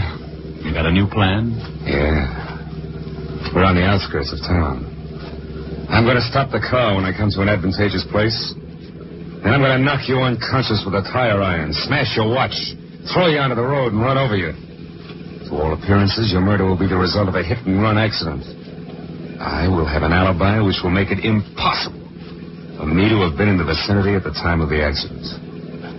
You 0.60 0.72
got 0.76 0.84
a 0.84 0.92
new 0.92 1.08
plan? 1.08 1.56
Yeah. 1.88 3.48
We're 3.56 3.64
on 3.64 3.76
the 3.76 3.84
outskirts 3.84 4.32
of 4.32 4.40
town. 4.44 4.92
I'm 5.88 6.04
going 6.04 6.16
to 6.16 6.26
stop 6.28 6.52
the 6.52 6.60
car 6.60 6.96
when 6.96 7.04
I 7.04 7.12
come 7.16 7.28
to 7.32 7.40
an 7.40 7.48
advantageous 7.48 8.04
place. 8.12 8.54
Then 9.44 9.52
I'm 9.52 9.60
going 9.60 9.76
to 9.76 9.84
knock 9.84 10.08
you 10.08 10.24
unconscious 10.24 10.80
with 10.88 10.96
a 10.96 11.04
tire 11.04 11.44
iron, 11.44 11.76
smash 11.84 12.16
your 12.16 12.32
watch, 12.32 12.56
throw 13.12 13.28
you 13.28 13.36
onto 13.36 13.52
the 13.52 13.68
road, 13.68 13.92
and 13.92 14.00
run 14.00 14.16
over 14.16 14.32
you. 14.32 14.56
To 14.56 15.50
all 15.60 15.76
appearances, 15.76 16.32
your 16.32 16.40
murder 16.40 16.64
will 16.64 16.80
be 16.80 16.88
the 16.88 16.96
result 16.96 17.28
of 17.28 17.36
a 17.36 17.44
hit 17.44 17.60
and 17.68 17.76
run 17.76 18.00
accident. 18.00 18.40
I 19.36 19.68
will 19.68 19.84
have 19.84 20.00
an 20.00 20.16
alibi 20.16 20.64
which 20.64 20.80
will 20.80 20.96
make 20.96 21.12
it 21.12 21.20
impossible 21.20 22.00
for 22.80 22.88
me 22.88 23.12
to 23.12 23.20
have 23.28 23.36
been 23.36 23.52
in 23.52 23.60
the 23.60 23.68
vicinity 23.68 24.16
at 24.16 24.24
the 24.24 24.32
time 24.32 24.64
of 24.64 24.72
the 24.72 24.80
accident. 24.80 25.28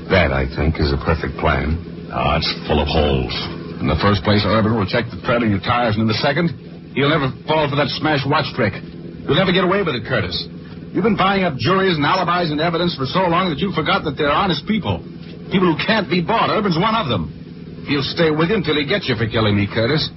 That, 0.10 0.34
I 0.34 0.50
think, 0.50 0.82
is 0.82 0.90
a 0.90 0.98
perfect 1.06 1.38
plan. 1.38 1.78
Ah, 2.10 2.42
it's 2.42 2.50
full 2.66 2.82
of 2.82 2.90
holes. 2.90 3.34
In 3.78 3.86
the 3.86 4.02
first 4.02 4.26
place, 4.26 4.42
Urban 4.42 4.74
will 4.74 4.90
check 4.90 5.06
the 5.14 5.22
tread 5.22 5.46
of 5.46 5.50
your 5.54 5.62
tires, 5.62 5.94
and 5.94 6.06
in 6.06 6.10
the 6.10 6.18
second, 6.18 6.50
he'll 6.98 7.14
never 7.14 7.30
fall 7.46 7.70
for 7.70 7.78
that 7.78 7.94
smash 8.02 8.26
watch 8.26 8.50
trick. 8.58 8.74
You'll 8.74 9.38
never 9.38 9.54
get 9.54 9.62
away 9.62 9.86
with 9.86 9.94
it, 9.94 10.10
Curtis. 10.10 10.34
You've 10.96 11.04
been 11.04 11.20
buying 11.20 11.44
up 11.44 11.60
juries 11.60 12.00
and 12.00 12.08
alibis 12.08 12.56
and 12.56 12.64
evidence 12.64 12.96
for 12.96 13.04
so 13.04 13.28
long 13.28 13.52
that 13.52 13.60
you 13.60 13.76
forgot 13.76 14.08
that 14.08 14.16
they're 14.16 14.32
honest 14.32 14.64
people. 14.64 15.04
People 15.52 15.68
who 15.68 15.76
can't 15.76 16.08
be 16.08 16.24
bought. 16.24 16.48
Urban's 16.48 16.80
one 16.80 16.96
of 16.96 17.12
them. 17.12 17.84
He'll 17.84 18.08
stay 18.16 18.32
with 18.32 18.48
you 18.48 18.64
until 18.64 18.80
he 18.80 18.88
gets 18.88 19.12
you 19.12 19.20
for 19.20 19.28
killing 19.28 19.60
me, 19.60 19.68
Curtis. 19.68 20.08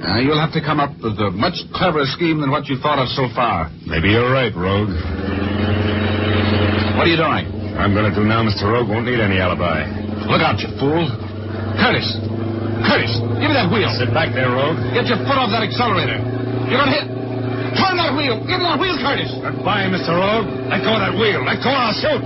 Uh, 0.00 0.16
you'll 0.24 0.40
have 0.40 0.56
to 0.56 0.64
come 0.64 0.80
up 0.80 0.96
with 0.96 1.20
a 1.20 1.28
much 1.36 1.60
cleverer 1.76 2.08
scheme 2.08 2.40
than 2.40 2.48
what 2.48 2.72
you 2.72 2.80
thought 2.80 3.04
of 3.04 3.12
so 3.12 3.28
far. 3.36 3.68
Maybe 3.84 4.16
you're 4.16 4.32
right, 4.32 4.48
Rogue. 4.56 4.96
What 6.96 7.04
are 7.04 7.12
you 7.12 7.20
doing? 7.20 7.44
I'm 7.76 7.92
going 7.92 8.08
to 8.08 8.16
do 8.16 8.24
now, 8.24 8.40
Mr. 8.48 8.72
Rogue, 8.72 8.88
won't 8.88 9.04
need 9.04 9.20
any 9.20 9.44
alibi. 9.44 9.84
Look 10.24 10.40
out, 10.40 10.56
you 10.56 10.72
fool. 10.80 11.04
Curtis! 11.76 12.16
Curtis, 12.88 13.12
give 13.44 13.52
me 13.52 13.54
that 13.60 13.68
wheel. 13.68 13.92
Sit 14.00 14.08
back 14.16 14.32
there, 14.32 14.56
Rogue. 14.56 14.80
Get 14.96 15.04
your 15.12 15.20
foot 15.28 15.36
off 15.36 15.52
that 15.52 15.60
accelerator. 15.60 16.16
You're 16.72 16.80
going 16.80 16.88
to 16.88 16.96
hit. 16.96 17.21
Turn 17.78 17.96
that 17.96 18.12
wheel. 18.16 18.36
Give 18.44 18.60
me 18.60 18.66
that 18.68 18.78
wheel, 18.78 18.96
Curtis. 19.00 19.32
Goodbye, 19.40 19.88
Mr. 19.88 20.12
Rogue. 20.12 20.48
Let 20.68 20.84
go 20.84 20.92
of 20.94 21.00
that 21.00 21.14
wheel. 21.16 21.40
Let 21.44 21.62
go 21.64 21.70
or 21.70 21.80
I'll 21.88 21.96
shoot. 21.96 22.22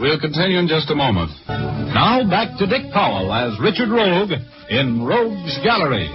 We'll 0.00 0.18
continue 0.18 0.58
in 0.58 0.66
just 0.66 0.90
a 0.90 0.94
moment. 0.96 1.30
Now 1.48 2.28
back 2.28 2.58
to 2.58 2.66
Dick 2.66 2.90
Powell 2.92 3.32
as 3.32 3.58
Richard 3.60 3.88
Rogue 3.88 4.32
in 4.68 5.04
Rogue's 5.04 5.58
Gallery. 5.62 6.10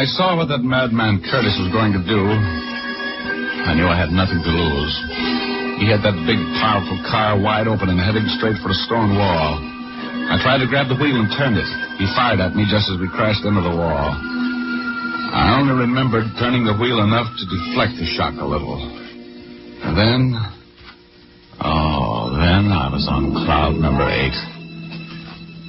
I 0.00 0.08
saw 0.08 0.32
what 0.32 0.48
that 0.48 0.64
madman 0.64 1.20
Curtis 1.28 1.60
was 1.60 1.68
going 1.76 1.92
to 1.92 2.00
do, 2.00 2.24
I 2.24 3.76
knew 3.76 3.84
I 3.84 4.00
had 4.00 4.08
nothing 4.08 4.40
to 4.40 4.48
lose. 4.48 4.96
He 5.76 5.92
had 5.92 6.00
that 6.00 6.16
big, 6.24 6.40
powerful 6.56 6.96
car 7.04 7.36
wide 7.36 7.68
open 7.68 7.92
and 7.92 8.00
heading 8.00 8.24
straight 8.40 8.56
for 8.64 8.72
a 8.72 8.78
stone 8.88 9.12
wall. 9.12 9.60
I 9.60 10.40
tried 10.40 10.64
to 10.64 10.68
grab 10.72 10.88
the 10.88 10.96
wheel 10.96 11.20
and 11.20 11.28
turn 11.36 11.52
it. 11.52 11.68
He 12.00 12.08
fired 12.16 12.40
at 12.40 12.56
me 12.56 12.64
just 12.64 12.88
as 12.88 12.96
we 12.96 13.12
crashed 13.12 13.44
into 13.44 13.60
the 13.60 13.76
wall. 13.76 14.16
I 15.36 15.60
only 15.60 15.76
remembered 15.76 16.32
turning 16.40 16.64
the 16.64 16.80
wheel 16.80 17.04
enough 17.04 17.28
to 17.36 17.44
deflect 17.44 18.00
the 18.00 18.08
shock 18.16 18.40
a 18.40 18.48
little. 18.48 18.80
And 18.80 19.92
then. 19.92 20.20
Oh, 21.60 22.32
then 22.40 22.72
I 22.72 22.88
was 22.88 23.04
on 23.04 23.36
cloud 23.44 23.76
number 23.76 24.08
eight. 24.08 24.32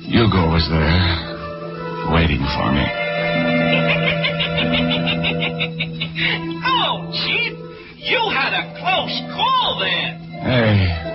Hugo 0.08 0.56
was 0.56 0.64
there, 0.72 2.16
waiting 2.16 2.40
for 2.56 2.72
me. 2.72 4.08
close 8.82 9.16
call 9.38 9.78
then. 9.80 10.12
Hey. 10.42 11.12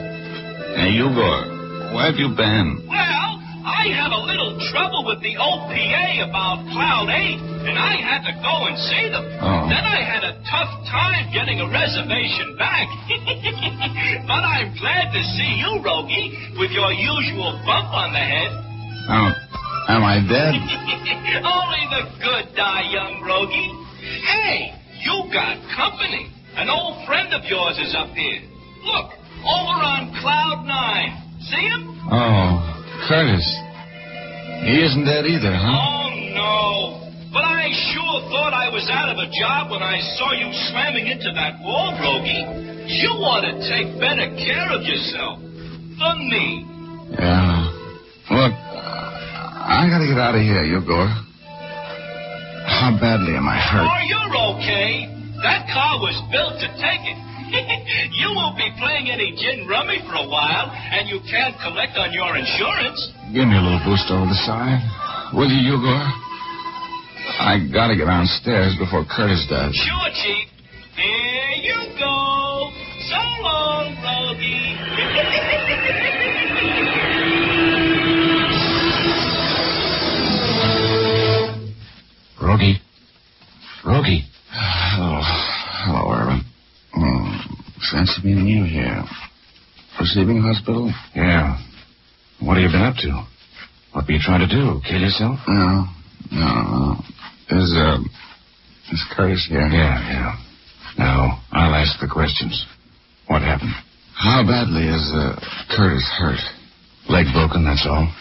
Hey, 0.77 0.91
Hugo, 0.95 1.97
where 1.97 2.07
have 2.07 2.21
you 2.21 2.31
been? 2.37 2.87
Well, 2.87 3.31
I 3.67 3.91
had 3.91 4.13
a 4.15 4.23
little 4.23 4.55
trouble 4.71 5.03
with 5.09 5.19
the 5.25 5.35
OPA 5.35 6.29
about 6.29 6.63
Cloud 6.71 7.11
8, 7.11 7.67
and 7.67 7.75
I 7.75 7.97
had 7.99 8.23
to 8.29 8.35
go 8.39 8.55
and 8.71 8.77
see 8.79 9.09
them. 9.11 9.25
Oh. 9.43 9.67
Then 9.67 9.83
I 9.83 10.05
had 10.05 10.23
a 10.23 10.39
tough 10.47 10.71
time 10.87 11.33
getting 11.35 11.59
a 11.59 11.69
reservation 11.73 12.55
back. 12.55 12.87
but 14.31 14.43
I'm 14.47 14.71
glad 14.79 15.11
to 15.11 15.23
see 15.35 15.53
you, 15.59 15.83
Rogie, 15.83 16.55
with 16.61 16.71
your 16.71 16.93
usual 16.93 17.59
bump 17.67 17.91
on 17.91 18.13
the 18.13 18.23
head. 18.23 18.51
Oh, 19.11 19.31
am 19.91 20.05
I 20.07 20.23
dead? 20.23 20.55
Only 21.43 21.83
the 21.91 22.03
good 22.23 22.55
die 22.55 22.87
young, 22.93 23.25
Rogie. 23.27 23.73
Hey, 24.23 24.77
you 25.03 25.27
got 25.33 25.57
company. 25.75 26.36
An 26.57 26.71
old 26.71 27.05
friend 27.07 27.33
of 27.35 27.45
yours 27.45 27.77
is 27.79 27.95
up 27.95 28.09
here. 28.17 28.41
Look, 28.83 29.13
over 29.45 29.77
on 29.85 30.09
Cloud 30.21 30.65
9. 30.65 31.43
See 31.45 31.65
him? 31.69 31.83
Oh, 32.11 32.65
Curtis. 33.09 33.45
He 34.65 34.81
isn't 34.81 35.05
dead 35.05 35.27
either, 35.29 35.53
huh? 35.53 35.69
Oh, 35.69 36.09
no. 36.33 36.65
But 37.29 37.45
I 37.45 37.69
sure 37.93 38.25
thought 38.33 38.57
I 38.57 38.73
was 38.73 38.89
out 38.89 39.13
of 39.13 39.19
a 39.21 39.29
job 39.29 39.71
when 39.71 39.83
I 39.83 40.01
saw 40.17 40.33
you 40.33 40.49
slamming 40.73 41.07
into 41.07 41.29
that 41.37 41.61
wall, 41.61 41.93
Rogie. 42.01 42.49
You 42.89 43.11
ought 43.21 43.45
to 43.45 43.61
take 43.69 43.93
better 44.01 44.33
care 44.41 44.73
of 44.73 44.81
yourself. 44.83 45.41
Than 46.01 46.19
me. 46.31 46.65
Yeah. 47.21 47.69
Look, 48.33 48.53
I 48.53 49.89
gotta 49.91 50.07
get 50.09 50.19
out 50.19 50.35
of 50.35 50.41
here, 50.41 50.65
Hugo. 50.65 51.05
How 52.65 52.97
badly 53.01 53.37
am 53.37 53.49
I 53.49 53.59
hurt? 53.61 53.85
Oh, 53.85 54.01
you're 54.09 54.37
okay. 54.57 55.16
That 55.47 55.71
car 55.71 56.03
was 56.03 56.19
built 56.35 56.59
to 56.59 56.69
take 56.75 57.07
it. 57.07 57.19
you 58.19 58.35
won't 58.35 58.59
be 58.59 58.67
playing 58.83 59.07
any 59.15 59.31
gin 59.39 59.71
rummy 59.71 60.03
for 60.03 60.19
a 60.19 60.27
while, 60.27 60.67
and 60.75 61.07
you 61.07 61.23
can't 61.31 61.55
collect 61.63 61.95
on 61.95 62.11
your 62.11 62.35
insurance. 62.35 62.99
Give 63.31 63.47
me 63.47 63.55
a 63.55 63.63
little 63.63 63.83
boost 63.87 64.11
over 64.11 64.27
the 64.27 64.41
side. 64.43 64.83
Will 65.31 65.47
you, 65.47 65.63
Hugo? 65.79 65.95
I 67.39 67.63
gotta 67.71 67.95
get 67.95 68.11
downstairs 68.11 68.75
before 68.75 69.07
Curtis 69.07 69.47
does. 69.47 69.71
Sure, 69.75 70.11
Chief. 70.19 70.56
Fancy 88.07 88.29
meeting 88.29 88.47
you 88.47 88.65
here. 88.65 89.05
Receiving 90.01 90.41
hospital? 90.43 90.93
Yeah. 91.15 91.59
What 92.41 92.57
have 92.57 92.63
you 92.65 92.69
been 92.71 92.83
up 92.83 92.97
to? 92.97 93.27
What 93.93 94.07
were 94.07 94.13
you 94.13 94.21
trying 94.21 94.47
to 94.47 94.53
do? 94.55 94.81
Kill 94.89 95.01
yourself? 95.01 95.39
No. 95.49 95.85
No, 96.31 96.47
no. 96.47 96.97
Is, 97.51 97.75
uh, 97.75 97.99
is 98.93 99.05
Curtis 99.17 99.47
here? 99.49 99.67
Yeah, 99.67 99.99
yeah. 99.99 100.37
Now, 100.99 101.43
I'll 101.53 101.75
ask 101.75 101.99
the 102.01 102.09
questions. 102.09 102.67
What 103.29 103.43
happened? 103.43 103.73
How 104.15 104.43
badly 104.47 104.87
is, 104.87 105.13
uh, 105.15 105.41
Curtis 105.75 106.07
hurt? 106.19 106.41
Leg 107.09 107.27
broken, 107.33 107.65
that's 107.65 107.87
all. 107.89 108.13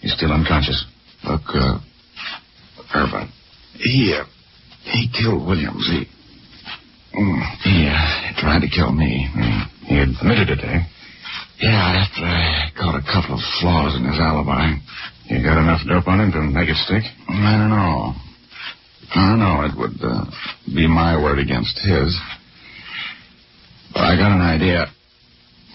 He's 0.00 0.12
still 0.14 0.32
unconscious. 0.32 0.84
Look, 1.24 1.42
uh, 1.54 1.78
Urban. 2.94 3.32
He, 3.74 4.14
uh, 4.18 4.24
he 4.84 5.08
killed 5.10 5.46
Williams. 5.46 5.86
He, 5.88 6.06
he, 7.14 7.88
uh, 7.88 8.40
tried 8.40 8.60
to 8.60 8.68
kill 8.68 8.92
me. 8.92 9.28
Hmm. 9.32 9.86
He 9.86 9.98
admitted 9.98 10.50
it, 10.50 10.60
eh? 10.64 10.80
Yeah, 11.60 12.02
after 12.02 12.24
I 12.24 12.70
caught 12.74 12.98
a 12.98 13.06
couple 13.06 13.36
of 13.36 13.42
flaws 13.60 13.94
in 13.96 14.04
his 14.04 14.18
alibi. 14.18 14.74
You 15.26 15.42
got 15.42 15.62
enough 15.62 15.80
dope 15.86 16.08
on 16.08 16.20
him 16.20 16.32
to 16.32 16.40
make 16.42 16.68
it 16.68 16.76
stick? 16.84 17.04
I 17.28 17.56
don't 17.56 17.70
know. 17.70 18.12
I 19.14 19.30
don't 19.30 19.38
know. 19.38 19.62
It 19.64 19.74
would 19.78 19.96
uh, 20.02 20.26
be 20.66 20.86
my 20.88 21.16
word 21.16 21.38
against 21.38 21.78
his. 21.78 22.12
But 23.94 24.02
I 24.02 24.16
got 24.16 24.34
an 24.34 24.42
idea. 24.42 24.86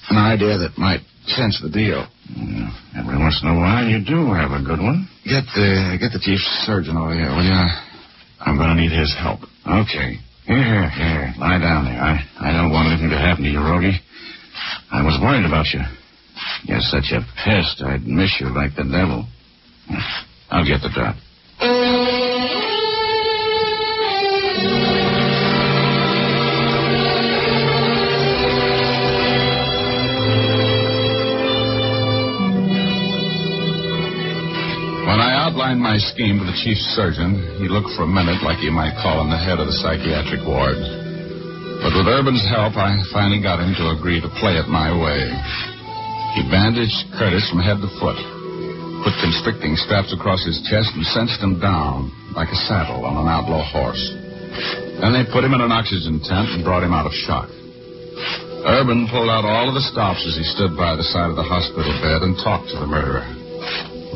An 0.10 0.18
idea 0.18 0.58
that 0.60 0.78
might 0.78 1.02
sense 1.26 1.60
the 1.64 1.70
deal. 1.70 2.06
Yeah. 2.36 3.00
Every 3.00 3.18
once 3.18 3.40
in 3.42 3.50
a 3.50 3.56
while, 3.56 3.88
you 3.88 4.04
do 4.04 4.34
have 4.34 4.52
a 4.52 4.62
good 4.62 4.80
one. 4.80 5.08
Get 5.24 5.46
the 5.56 5.98
get 6.00 6.12
the 6.12 6.20
chief 6.22 6.40
surgeon 6.66 6.98
over 6.98 7.14
here, 7.14 7.30
will 7.30 7.46
you? 7.46 7.64
I'm 8.42 8.58
going 8.58 8.76
to 8.76 8.82
need 8.82 8.92
his 8.92 9.16
help. 9.18 9.42
Okay. 9.66 10.20
Here, 10.50 10.64
here, 10.64 10.90
here. 10.90 11.34
Lie 11.38 11.60
down 11.60 11.86
there. 11.86 12.02
I, 12.02 12.26
I 12.42 12.52
don't 12.52 12.72
want 12.72 12.90
anything 12.90 13.12
to 13.12 13.20
happen 13.20 13.44
to 13.44 13.50
you, 13.52 13.60
Rogie. 13.60 14.02
I 14.92 15.04
was 15.04 15.20
worried 15.22 15.46
about 15.46 15.68
you. 15.72 15.82
You're 16.64 16.82
such 16.82 17.14
a 17.14 17.22
pest, 17.38 17.84
I'd 17.86 18.08
miss 18.08 18.36
you 18.42 18.50
like 18.50 18.76
the 18.76 18.84
devil. 18.84 19.28
I'll 20.50 20.66
get 20.66 20.82
the 20.82 20.90
drop. 20.90 21.18
Outlined 35.70 35.86
my 35.86 36.02
scheme 36.02 36.42
to 36.42 36.50
the 36.50 36.58
chief 36.66 36.82
surgeon, 36.98 37.38
he 37.62 37.70
looked 37.70 37.94
for 37.94 38.02
a 38.02 38.10
minute 38.10 38.42
like 38.42 38.58
you 38.58 38.74
might 38.74 38.98
call 39.06 39.22
him 39.22 39.30
the 39.30 39.38
head 39.38 39.62
of 39.62 39.70
the 39.70 39.78
psychiatric 39.86 40.42
ward. 40.42 40.82
But 41.86 41.94
with 41.94 42.10
Urban's 42.10 42.42
help, 42.50 42.74
I 42.74 42.98
finally 43.14 43.38
got 43.38 43.62
him 43.62 43.78
to 43.78 43.94
agree 43.94 44.18
to 44.18 44.34
play 44.42 44.58
it 44.58 44.66
my 44.66 44.90
way. 44.90 45.30
He 46.34 46.42
bandaged 46.50 47.14
Curtis 47.14 47.46
from 47.54 47.62
head 47.62 47.78
to 47.86 47.90
foot, 48.02 48.18
put 49.06 49.14
constricting 49.22 49.78
straps 49.78 50.10
across 50.10 50.42
his 50.42 50.58
chest, 50.66 50.90
and 50.98 51.06
cinched 51.14 51.38
him 51.38 51.62
down 51.62 52.10
like 52.34 52.50
a 52.50 52.60
saddle 52.66 53.06
on 53.06 53.22
an 53.22 53.30
outlaw 53.30 53.62
horse. 53.62 54.02
Then 54.98 55.14
they 55.14 55.22
put 55.30 55.46
him 55.46 55.54
in 55.54 55.62
an 55.62 55.70
oxygen 55.70 56.18
tent 56.18 56.50
and 56.50 56.66
brought 56.66 56.82
him 56.82 56.98
out 56.98 57.06
of 57.06 57.14
shock. 57.14 57.46
Urban 58.66 59.06
pulled 59.14 59.30
out 59.30 59.46
all 59.46 59.70
of 59.70 59.78
the 59.78 59.86
stops 59.86 60.26
as 60.26 60.34
he 60.34 60.46
stood 60.50 60.74
by 60.74 60.98
the 60.98 61.06
side 61.14 61.30
of 61.30 61.38
the 61.38 61.46
hospital 61.46 61.94
bed 62.02 62.26
and 62.26 62.34
talked 62.42 62.74
to 62.74 62.78
the 62.82 62.90
murderer. 62.90 63.22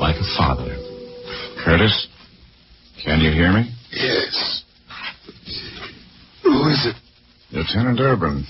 Like 0.01 0.17
a 0.17 0.25
father. 0.33 0.82
Curtis, 1.63 2.07
can 3.03 3.19
you 3.21 3.31
hear 3.31 3.53
me? 3.53 3.71
Yes. 3.91 4.63
Who 6.43 6.67
is 6.69 6.87
it? 6.87 6.95
Lieutenant 7.51 7.99
Urban. 7.99 8.45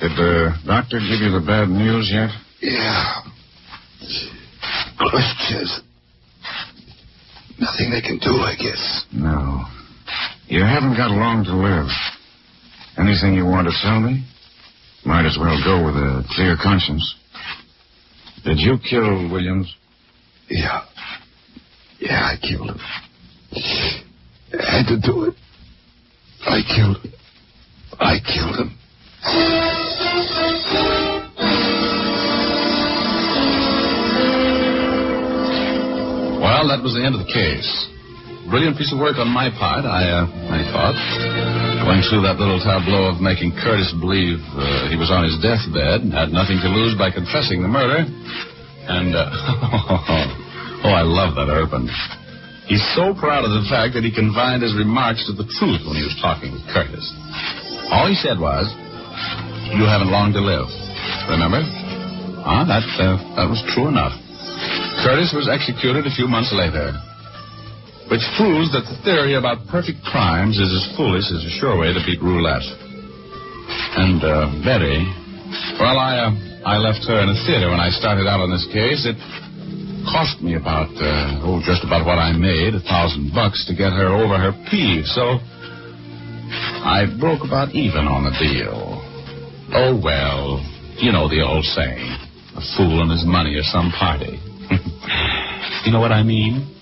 Did 0.00 0.12
the 0.12 0.52
doctor 0.66 0.98
give 0.98 1.20
you 1.20 1.30
the 1.32 1.44
bad 1.44 1.68
news 1.68 2.10
yet? 2.12 2.30
Yeah. 2.60 3.22
Cliff 4.98 5.24
says 5.48 5.80
nothing 7.58 7.90
they 7.90 8.00
can 8.02 8.18
do, 8.18 8.30
I 8.42 8.54
guess. 8.58 9.04
No. 9.12 9.64
You 10.48 10.62
haven't 10.64 10.96
got 10.96 11.10
long 11.10 11.44
to 11.44 11.54
live. 11.54 11.88
Anything 12.98 13.34
you 13.34 13.44
want 13.44 13.68
to 13.68 13.74
tell 13.82 14.00
me? 14.00 14.24
Might 15.04 15.26
as 15.26 15.38
well 15.40 15.56
go 15.64 15.84
with 15.86 15.94
a 15.94 16.24
clear 16.30 16.56
conscience. 16.60 17.14
Did 18.44 18.58
you 18.58 18.76
kill 18.88 19.30
Williams? 19.30 19.72
Yeah. 20.50 20.82
Yeah, 22.00 22.30
I 22.32 22.36
killed 22.40 22.70
him. 22.70 22.78
I 24.52 24.78
had 24.78 24.86
to 24.88 25.00
do 25.00 25.24
it. 25.24 25.34
I 26.46 26.60
killed 26.76 26.96
him. 26.98 27.12
I 27.98 28.18
killed 28.20 28.56
him. 28.56 29.78
Well, 36.38 36.68
that 36.70 36.82
was 36.82 36.94
the 36.94 37.02
end 37.04 37.14
of 37.18 37.26
the 37.26 37.32
case. 37.32 37.68
Brilliant 38.48 38.78
piece 38.78 38.94
of 38.94 38.98
work 38.98 39.18
on 39.18 39.28
my 39.28 39.50
part, 39.50 39.84
I, 39.84 40.08
uh, 40.08 40.24
I 40.54 40.62
thought. 40.72 40.96
Going 41.84 42.00
through 42.08 42.22
that 42.24 42.40
little 42.40 42.62
tableau 42.62 43.12
of 43.12 43.20
making 43.20 43.52
Curtis 43.58 43.92
believe 44.00 44.40
uh, 44.56 44.88
he 44.88 44.96
was 44.96 45.10
on 45.12 45.26
his 45.26 45.36
deathbed 45.42 46.00
and 46.06 46.14
had 46.14 46.30
nothing 46.30 46.56
to 46.62 46.68
lose 46.70 46.96
by 46.96 47.10
confessing 47.10 47.60
the 47.60 47.68
murder. 47.68 48.06
And, 48.88 49.12
uh, 49.12 49.28
oh, 50.84 50.94
I 50.94 51.02
love 51.02 51.34
that 51.34 51.48
Urban. 51.50 51.88
He's 52.68 52.84
so 52.92 53.16
proud 53.16 53.48
of 53.48 53.52
the 53.56 53.64
fact 53.72 53.96
that 53.96 54.04
he 54.04 54.12
confined 54.12 54.60
his 54.60 54.76
remarks 54.76 55.24
to 55.24 55.32
the 55.32 55.48
truth 55.56 55.88
when 55.88 55.96
he 55.96 56.04
was 56.04 56.12
talking 56.20 56.52
with 56.52 56.60
Curtis. 56.68 57.00
All 57.88 58.04
he 58.04 58.12
said 58.12 58.36
was, 58.36 58.68
You 59.72 59.88
haven't 59.88 60.12
long 60.12 60.36
to 60.36 60.42
live. 60.44 60.68
Remember? 61.32 61.64
Ah, 62.44 62.68
that, 62.68 62.84
uh, 63.00 63.16
that 63.40 63.48
was 63.48 63.64
true 63.72 63.88
enough. 63.88 64.12
Curtis 65.00 65.32
was 65.32 65.48
executed 65.48 66.04
a 66.04 66.12
few 66.12 66.28
months 66.28 66.52
later. 66.52 66.92
Which 68.12 68.24
proves 68.36 68.72
that 68.76 68.84
the 68.88 68.96
theory 69.04 69.36
about 69.36 69.64
perfect 69.68 70.04
crimes 70.04 70.60
is 70.60 70.68
as 70.68 70.84
foolish 70.96 71.28
as 71.28 71.44
a 71.44 71.52
sure 71.60 71.76
way 71.76 71.92
to 71.92 72.00
beat 72.04 72.20
roulette. 72.20 72.64
And, 73.96 74.20
uh, 74.20 74.48
Betty, 74.64 75.04
well, 75.80 75.96
I, 75.96 76.28
uh, 76.28 76.32
I 76.68 76.76
left 76.76 77.04
her 77.08 77.20
in 77.20 77.32
a 77.32 77.38
theater 77.48 77.72
when 77.72 77.80
I 77.80 77.88
started 77.92 78.28
out 78.28 78.40
on 78.40 78.52
this 78.52 78.64
case. 78.72 79.08
It 79.08 79.16
cost 80.12 80.40
me 80.40 80.56
about, 80.56 80.88
uh, 80.96 81.44
oh, 81.44 81.60
just 81.64 81.84
about 81.84 82.06
what 82.06 82.18
I 82.18 82.32
made, 82.32 82.74
a 82.74 82.80
thousand 82.80 83.32
bucks 83.34 83.66
to 83.68 83.74
get 83.74 83.92
her 83.92 84.08
over 84.08 84.36
her 84.38 84.52
peeve. 84.70 85.04
So 85.04 85.38
I 86.84 87.04
broke 87.20 87.44
about 87.44 87.74
even 87.74 88.08
on 88.08 88.24
the 88.24 88.34
deal. 88.40 89.04
Oh, 89.76 90.00
well, 90.00 90.64
you 90.96 91.12
know 91.12 91.28
the 91.28 91.44
old 91.44 91.64
saying. 91.64 92.08
A 92.56 92.62
fool 92.76 93.02
and 93.02 93.10
his 93.10 93.24
money 93.26 93.54
are 93.54 93.68
some 93.68 93.92
party. 93.92 94.40
you 95.84 95.92
know 95.92 96.00
what 96.00 96.12
I 96.12 96.22
mean? 96.22 96.74